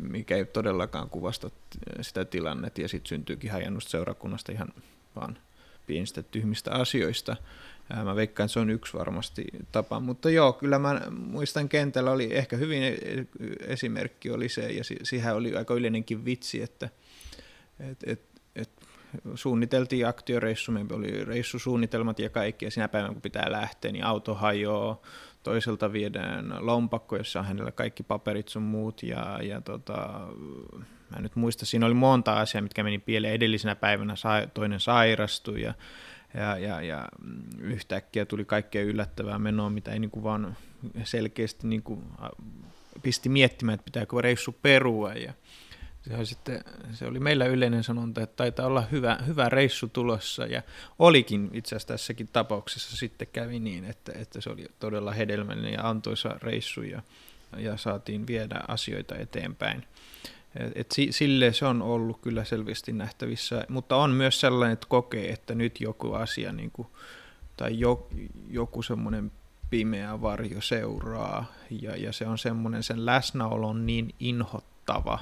mikä 0.01 0.35
ei 0.35 0.45
todellakaan 0.45 1.09
kuvasta 1.09 1.49
sitä 2.01 2.25
tilannetta, 2.25 2.81
ja 2.81 2.87
sitten 2.87 3.09
syntyykin 3.09 3.51
hajannusta 3.51 3.91
seurakunnasta 3.91 4.51
ihan 4.51 4.73
vaan 5.15 5.37
pienistä 5.85 6.23
tyhmistä 6.23 6.71
asioista. 6.71 7.35
Mä 8.03 8.15
veikkaan, 8.15 8.45
että 8.45 8.53
se 8.53 8.59
on 8.59 8.69
yksi 8.69 8.93
varmasti 8.93 9.45
tapa, 9.71 9.99
mutta 9.99 10.29
joo, 10.29 10.53
kyllä 10.53 10.79
mä 10.79 11.01
muistan 11.11 11.69
kentällä 11.69 12.11
oli 12.11 12.33
ehkä 12.33 12.57
hyvin 12.57 12.83
e-, 12.83 12.97
esimerkki 13.59 14.31
oli 14.31 14.49
se, 14.49 14.71
ja 14.71 14.83
siihen 15.03 15.35
oli 15.35 15.55
aika 15.55 15.73
yleinenkin 15.73 16.25
vitsi, 16.25 16.61
että 16.61 16.89
et, 17.79 17.97
et, 18.05 18.21
et 18.55 18.69
suunniteltiin 19.35 20.07
aktioreissu, 20.07 20.71
meillä 20.71 20.95
oli 20.95 21.25
reissusuunnitelmat 21.25 22.19
ja 22.19 22.29
kaikki, 22.29 22.65
ja 22.65 22.71
sinä 22.71 22.87
päivänä 22.87 23.13
kun 23.13 23.21
pitää 23.21 23.51
lähteä, 23.51 23.91
niin 23.91 24.05
auto 24.05 24.35
hajoaa, 24.35 25.01
toiselta 25.43 25.93
viedään 25.93 26.53
lompakko, 26.59 27.17
jossa 27.17 27.39
on 27.39 27.45
hänellä 27.45 27.71
kaikki 27.71 28.03
paperit 28.03 28.47
sun 28.47 28.63
muut, 28.63 29.03
ja, 29.03 29.39
ja 29.43 29.61
tota, 29.61 30.27
mä 31.09 31.21
nyt 31.21 31.35
muista, 31.35 31.65
siinä 31.65 31.85
oli 31.85 31.93
monta 31.93 32.33
asiaa, 32.33 32.61
mitkä 32.61 32.83
meni 32.83 32.99
pieleen 32.99 33.33
edellisenä 33.33 33.75
päivänä, 33.75 34.13
toinen 34.53 34.79
sairastui, 34.79 35.61
ja 35.61 35.73
ja, 36.37 36.57
ja, 36.57 36.81
ja 36.81 37.07
yhtäkkiä 37.59 38.25
tuli 38.25 38.45
kaikkea 38.45 38.83
yllättävää 38.83 39.39
menoa, 39.39 39.69
mitä 39.69 39.91
ei 39.91 39.99
niin 39.99 40.11
kuin 40.11 40.23
vaan 40.23 40.57
selkeästi 41.03 41.67
niin 41.67 41.83
kuin 41.83 42.03
pisti 43.03 43.29
miettimään, 43.29 43.73
että 43.73 43.85
pitääkö 43.85 44.21
reissu 44.21 44.55
perua. 44.61 45.13
Ja 45.13 45.33
se, 46.01 46.25
sitten, 46.25 46.63
se 46.93 47.07
oli 47.07 47.19
meillä 47.19 47.45
yleinen 47.45 47.83
sanonta, 47.83 48.21
että 48.21 48.35
taitaa 48.35 48.65
olla 48.65 48.81
hyvä, 48.81 49.19
hyvä 49.27 49.49
reissu 49.49 49.87
tulossa. 49.87 50.45
Ja 50.45 50.61
olikin 50.99 51.49
itse 51.53 51.75
asiassa 51.75 51.87
tässäkin 51.87 52.27
tapauksessa 52.27 52.97
sitten 52.97 53.27
kävi 53.33 53.59
niin, 53.59 53.85
että, 53.85 54.11
että 54.15 54.41
se 54.41 54.49
oli 54.49 54.65
todella 54.79 55.11
hedelmällinen 55.11 55.73
ja 55.73 55.89
antoisa 55.89 56.29
reissu 56.41 56.81
ja, 56.81 57.01
ja 57.57 57.77
saatiin 57.77 58.27
viedä 58.27 58.61
asioita 58.67 59.15
eteenpäin. 59.15 59.83
Et 60.75 60.91
sille 61.09 61.53
se 61.53 61.65
on 61.65 61.81
ollut 61.81 62.21
kyllä 62.21 62.43
selvästi 62.43 62.93
nähtävissä, 62.93 63.65
mutta 63.69 63.95
on 63.95 64.11
myös 64.11 64.39
sellainen, 64.39 64.73
että 64.73 64.87
kokee, 64.89 65.31
että 65.31 65.55
nyt 65.55 65.81
joku 65.81 66.13
asia 66.13 66.51
niin 66.51 66.71
kuin, 66.71 66.87
tai 67.57 67.79
jo, 67.79 68.07
joku 68.49 68.81
semmoinen 68.81 69.31
pimeä 69.69 70.21
varjo 70.21 70.61
seuraa 70.61 71.45
ja, 71.69 71.95
ja 71.95 72.13
se 72.13 72.27
on 72.27 72.37
semmoinen, 72.37 72.83
sen 72.83 73.05
läsnäolo 73.05 73.67
on 73.67 73.85
niin 73.85 74.15
inhottava 74.19 75.19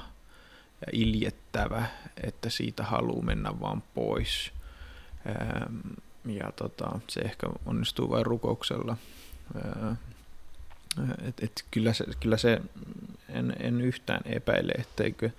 ja 0.80 0.86
iljettävä, 0.92 1.86
että 2.22 2.50
siitä 2.50 2.82
haluaa 2.82 3.24
mennä 3.24 3.60
vaan 3.60 3.82
pois. 3.94 4.52
Ja 6.24 6.52
tota, 6.56 6.98
se 7.08 7.20
ehkä 7.20 7.46
onnistuu 7.66 8.10
vain 8.10 8.26
rukouksella. 8.26 8.96
Et, 11.28 11.42
et 11.42 11.64
kyllä, 11.70 11.92
se, 11.92 12.04
kyllä 12.20 12.36
se, 12.36 12.60
en, 13.28 13.56
en 13.60 13.80
yhtään 13.80 14.20
epäile, 14.24 14.72
etteikö 14.72 15.30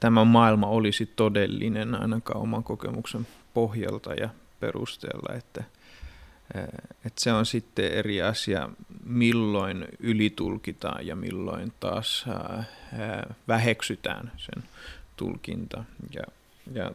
tämä 0.00 0.24
maailma 0.24 0.66
olisi 0.66 1.06
todellinen 1.06 1.94
ainakaan 1.94 2.40
oman 2.40 2.64
kokemuksen 2.64 3.26
pohjalta 3.54 4.14
ja 4.14 4.28
perusteella, 4.60 5.34
että, 5.34 5.64
että 7.04 7.20
se 7.20 7.32
on 7.32 7.46
sitten 7.46 7.92
eri 7.92 8.22
asia, 8.22 8.68
milloin 9.04 9.88
ylitulkitaan 9.98 11.06
ja 11.06 11.16
milloin 11.16 11.72
taas 11.80 12.24
väheksytään 13.48 14.32
sen 14.36 14.62
tulkinta. 15.16 15.84
Ja, 16.14 16.22
ja 16.72 16.90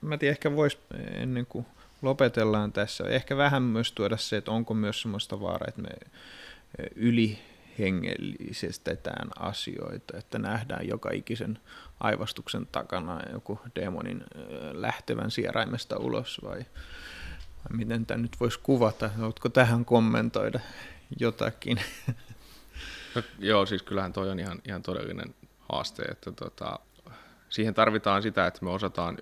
mä 0.00 0.18
tiedän, 0.18 0.32
ehkä 0.32 0.56
voisi 0.56 0.78
ennen 1.12 1.46
kuin 1.46 1.66
lopetellaan 2.02 2.72
tässä, 2.72 3.04
ehkä 3.04 3.36
vähän 3.36 3.62
myös 3.62 3.92
tuoda 3.92 4.16
se, 4.16 4.36
että 4.36 4.50
onko 4.50 4.74
myös 4.74 5.02
sellaista 5.02 5.40
vaaraa, 5.40 5.68
että 5.68 5.82
me 5.82 5.90
ylihengellisestetään 6.94 9.28
asioita, 9.38 10.18
että 10.18 10.38
nähdään 10.38 10.88
joka 10.88 11.10
ikisen 11.10 11.58
aivastuksen 12.00 12.66
takana 12.72 13.20
joku 13.32 13.60
demonin 13.74 14.24
lähtevän 14.72 15.30
sieraimesta 15.30 15.96
ulos 15.96 16.40
vai, 16.44 16.64
miten 17.72 18.06
tämä 18.06 18.22
nyt 18.22 18.36
voisi 18.40 18.60
kuvata? 18.62 19.10
Oletko 19.20 19.48
tähän 19.48 19.84
kommentoida 19.84 20.60
jotakin? 21.20 21.80
No, 23.14 23.22
joo, 23.38 23.66
siis 23.66 23.82
kyllähän 23.82 24.12
toi 24.12 24.30
on 24.30 24.40
ihan, 24.40 24.62
ihan 24.68 24.82
todellinen 24.82 25.34
haaste, 25.68 26.02
että 26.02 26.32
tota, 26.32 26.78
siihen 27.56 27.74
tarvitaan 27.74 28.22
sitä, 28.22 28.46
että 28.46 28.64
me 28.64 28.70
osataan 28.70 29.18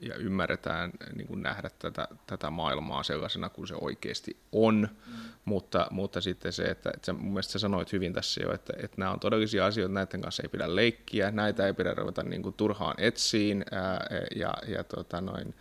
ja 0.00 0.14
ymmärretään 0.14 0.90
niin 1.14 1.26
kuin 1.26 1.42
nähdä 1.42 1.70
tätä, 1.78 2.08
tätä 2.26 2.50
maailmaa 2.50 3.02
sellaisena 3.02 3.48
kuin 3.48 3.68
se 3.68 3.74
oikeasti 3.80 4.36
on, 4.52 4.88
mm. 5.06 5.14
mutta, 5.44 5.86
mutta 5.90 6.20
sitten 6.20 6.52
se, 6.52 6.62
että, 6.62 6.90
että 6.94 7.12
mun 7.12 7.32
mielestä 7.32 7.52
sä 7.52 7.58
sanoit 7.58 7.92
hyvin 7.92 8.12
tässä 8.12 8.42
jo, 8.42 8.52
että, 8.52 8.72
että 8.82 8.96
nämä 8.98 9.10
on 9.10 9.20
todellisia 9.20 9.66
asioita, 9.66 9.94
näiden 9.94 10.20
kanssa 10.20 10.42
ei 10.42 10.48
pidä 10.48 10.76
leikkiä, 10.76 11.30
näitä 11.30 11.66
ei 11.66 11.74
pidä 11.74 11.94
ruveta 11.94 12.22
niin 12.22 12.42
kuin 12.42 12.54
turhaan 12.54 12.94
etsiin 12.98 13.64
ää, 13.70 14.06
ja, 14.36 14.54
ja 14.68 14.84
tota 14.84 15.20
noin, 15.20 15.54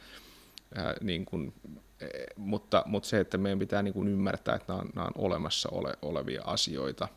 ää, 0.75 0.93
niin 1.01 1.25
kuin, 1.25 1.53
e, 2.01 2.07
mutta, 2.35 2.83
mutta 2.85 3.09
se, 3.09 3.19
että 3.19 3.37
meidän 3.37 3.59
pitää 3.59 3.81
niin 3.81 3.93
kuin 3.93 4.07
ymmärtää, 4.07 4.55
että 4.55 4.73
nämä 4.73 4.81
on, 4.81 4.89
nämä 4.95 5.07
on 5.07 5.13
olemassa 5.15 5.69
ole, 5.71 5.93
olevia 6.01 6.41
asioita. 6.45 7.07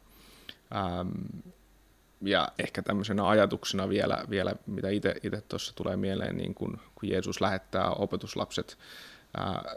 Ähm, 0.75 1.11
ja 2.22 2.48
ehkä 2.59 2.83
tämmöisenä 2.83 3.29
ajatuksena 3.29 3.88
vielä, 3.88 4.24
vielä 4.31 4.55
mitä 4.66 4.88
itse 4.90 5.40
tuossa 5.48 5.74
tulee 5.76 5.96
mieleen, 5.96 6.37
niin 6.37 6.55
kun, 6.55 6.79
kun 6.94 7.09
Jeesus 7.09 7.40
lähettää 7.40 7.90
opetuslapset 7.90 8.79
ää, 9.37 9.76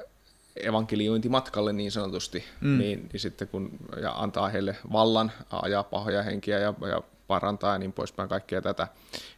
evankeliointimatkalle 0.55 1.73
niin 1.73 1.91
sanotusti, 1.91 2.43
mm. 2.61 2.77
niin, 2.77 3.09
niin 3.13 3.19
sitten 3.19 3.47
kun 3.47 3.71
ja 4.01 4.11
antaa 4.11 4.49
heille 4.49 4.75
vallan 4.93 5.31
ajaa 5.51 5.83
pahoja 5.83 6.23
henkiä 6.23 6.59
ja, 6.59 6.73
ja 6.89 7.03
parantaa 7.29 7.73
ja 7.73 7.79
niin 7.79 7.93
poispäin 7.93 8.29
kaikkea 8.29 8.61
tätä. 8.61 8.87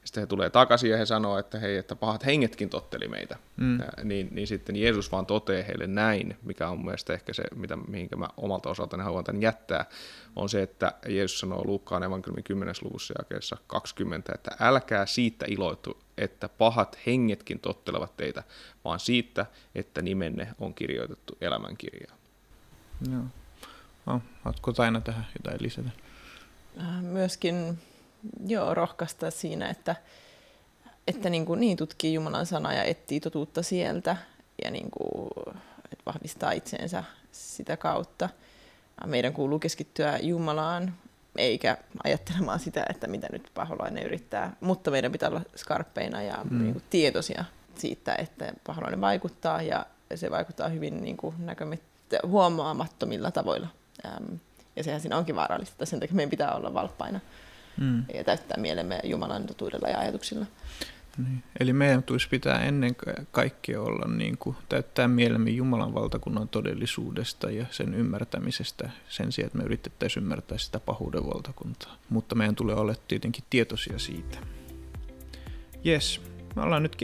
Sitten 0.03 0.21
he 0.21 0.27
tulee 0.27 0.49
takaisin 0.49 0.89
ja 0.89 0.97
he 0.97 1.05
sanoo, 1.05 1.37
että 1.37 1.59
hei, 1.59 1.77
että 1.77 1.95
pahat 1.95 2.25
hengetkin 2.25 2.69
totteli 2.69 3.07
meitä. 3.07 3.35
Mm. 3.57 3.79
Ja, 3.79 3.85
niin, 4.03 4.27
niin 4.31 4.47
sitten 4.47 4.75
Jeesus 4.75 5.11
vaan 5.11 5.25
toteaa 5.25 5.63
heille 5.63 5.87
näin, 5.87 6.37
mikä 6.43 6.69
on 6.69 6.85
mielestäni 6.85 7.15
ehkä 7.15 7.33
se, 7.33 7.43
mitä, 7.55 7.75
mihinkä 7.75 8.15
mä 8.15 8.27
omalta 8.37 8.69
osaltani 8.69 9.03
haluan 9.03 9.23
tämän 9.23 9.41
jättää, 9.41 9.85
on 10.35 10.49
se, 10.49 10.61
että 10.61 10.93
Jeesus 11.07 11.39
sanoo 11.39 11.65
Luukkaan 11.65 12.03
evankeliumin 12.03 12.43
10. 12.43 12.75
luvussa 12.81 13.13
jakeessa 13.19 13.57
20, 13.67 14.31
että 14.35 14.51
älkää 14.59 15.05
siitä 15.05 15.45
iloitu, 15.49 15.97
että 16.17 16.49
pahat 16.49 16.99
hengetkin 17.05 17.59
tottelevat 17.59 18.17
teitä, 18.17 18.43
vaan 18.83 18.99
siitä, 18.99 19.45
että 19.75 20.01
nimenne 20.01 20.47
on 20.59 20.73
kirjoitettu 20.73 21.37
elämänkirjaan. 21.41 22.17
Joo. 23.11 23.23
No, 24.05 24.21
haluatko 24.41 24.73
aina 24.77 25.01
tähän 25.01 25.27
jotain 25.37 25.63
lisätä? 25.63 25.89
Äh, 26.79 27.01
myöskin 27.01 27.79
joo, 28.47 28.73
rohkaista 28.73 29.31
siinä, 29.31 29.69
että, 29.69 29.95
että 31.07 31.29
niin, 31.29 31.45
kuin, 31.45 31.59
niin 31.59 31.77
tutkii 31.77 32.13
Jumalan 32.13 32.45
sanaa 32.45 32.73
ja 32.73 32.83
etsii 32.83 33.19
totuutta 33.19 33.63
sieltä 33.63 34.17
ja 34.63 34.71
niin 34.71 34.91
kuin, 34.91 35.31
että 35.91 36.05
vahvistaa 36.05 36.51
itseensä 36.51 37.03
sitä 37.31 37.77
kautta. 37.77 38.29
Meidän 39.05 39.33
kuuluu 39.33 39.59
keskittyä 39.59 40.17
Jumalaan 40.17 40.93
eikä 41.35 41.77
ajattelemaan 42.03 42.59
sitä, 42.59 42.85
että 42.89 43.07
mitä 43.07 43.27
nyt 43.31 43.51
paholainen 43.53 44.03
yrittää, 44.03 44.55
mutta 44.61 44.91
meidän 44.91 45.11
pitää 45.11 45.29
olla 45.29 45.41
skarppeina 45.55 46.21
ja 46.21 46.37
mm. 46.49 46.61
niin 46.61 46.73
kuin, 46.73 46.83
tietoisia 46.89 47.45
siitä, 47.75 48.15
että 48.15 48.53
paholainen 48.67 49.01
vaikuttaa 49.01 49.61
ja 49.61 49.85
se 50.15 50.31
vaikuttaa 50.31 50.69
hyvin 50.69 51.03
niin 51.03 51.17
kuin, 51.17 51.35
huomaamattomilla 52.27 53.31
tavoilla. 53.31 53.67
Ähm, 54.05 54.33
ja 54.75 54.83
sehän 54.83 55.01
siinä 55.01 55.17
onkin 55.17 55.35
vaarallista, 55.35 55.85
sen 55.85 55.99
takia 55.99 56.15
meidän 56.15 56.29
pitää 56.29 56.55
olla 56.55 56.73
valppaina 56.73 57.19
mm. 57.77 58.03
ja 58.13 58.23
täyttää 58.23 58.57
mielemme 58.57 58.99
Jumalan 59.03 59.47
totuudella 59.47 59.89
ja 59.89 59.99
ajatuksilla. 59.99 60.45
Niin. 61.17 61.43
Eli 61.59 61.73
meidän 61.73 62.03
tulisi 62.03 62.29
pitää 62.29 62.63
ennen 62.63 62.95
kaikkea 63.31 63.81
olla 63.81 64.15
niin 64.15 64.37
kuin, 64.37 64.55
täyttää 64.69 65.07
mielemme 65.07 65.49
Jumalan 65.49 65.93
valtakunnan 65.93 66.49
todellisuudesta 66.49 67.51
ja 67.51 67.65
sen 67.71 67.93
ymmärtämisestä 67.93 68.89
sen 69.09 69.31
sijaan, 69.31 69.47
että 69.47 69.57
me 69.57 69.63
yritettäisiin 69.63 70.23
ymmärtää 70.23 70.57
sitä 70.57 70.79
pahuuden 70.79 71.25
valtakuntaa. 71.25 71.97
Mutta 72.09 72.35
meidän 72.35 72.55
tulee 72.55 72.75
olla 72.75 72.95
tietenkin 73.07 73.43
tietoisia 73.49 73.99
siitä. 73.99 74.37
Yes, 75.85 76.21
me 76.55 76.61
ollaan 76.61 76.83
nyt 76.83 76.95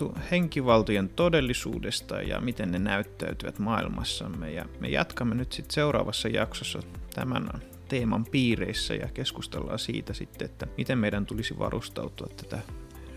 keskustellut 0.00 0.30
henkivaltojen 0.30 1.08
todellisuudesta 1.08 2.22
ja 2.22 2.40
miten 2.40 2.72
ne 2.72 2.78
näyttäytyvät 2.78 3.58
maailmassamme. 3.58 4.52
Ja 4.52 4.64
me 4.80 4.88
jatkamme 4.88 5.34
nyt 5.34 5.52
sitten 5.52 5.74
seuraavassa 5.74 6.28
jaksossa 6.28 6.82
tämän 7.14 7.50
teeman 7.88 8.24
piireissä 8.24 8.94
ja 8.94 9.08
keskustellaan 9.14 9.78
siitä 9.78 10.12
sitten, 10.12 10.44
että 10.44 10.66
miten 10.76 10.98
meidän 10.98 11.26
tulisi 11.26 11.58
varustautua 11.58 12.28
tätä 12.36 12.58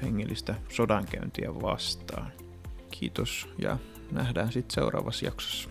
hengellistä 0.01 0.55
sodankäyntiä 0.69 1.53
vastaan. 1.61 2.31
Kiitos 2.91 3.49
ja 3.57 3.77
nähdään 4.11 4.51
sitten 4.51 4.75
seuraavassa 4.75 5.25
jaksossa. 5.25 5.69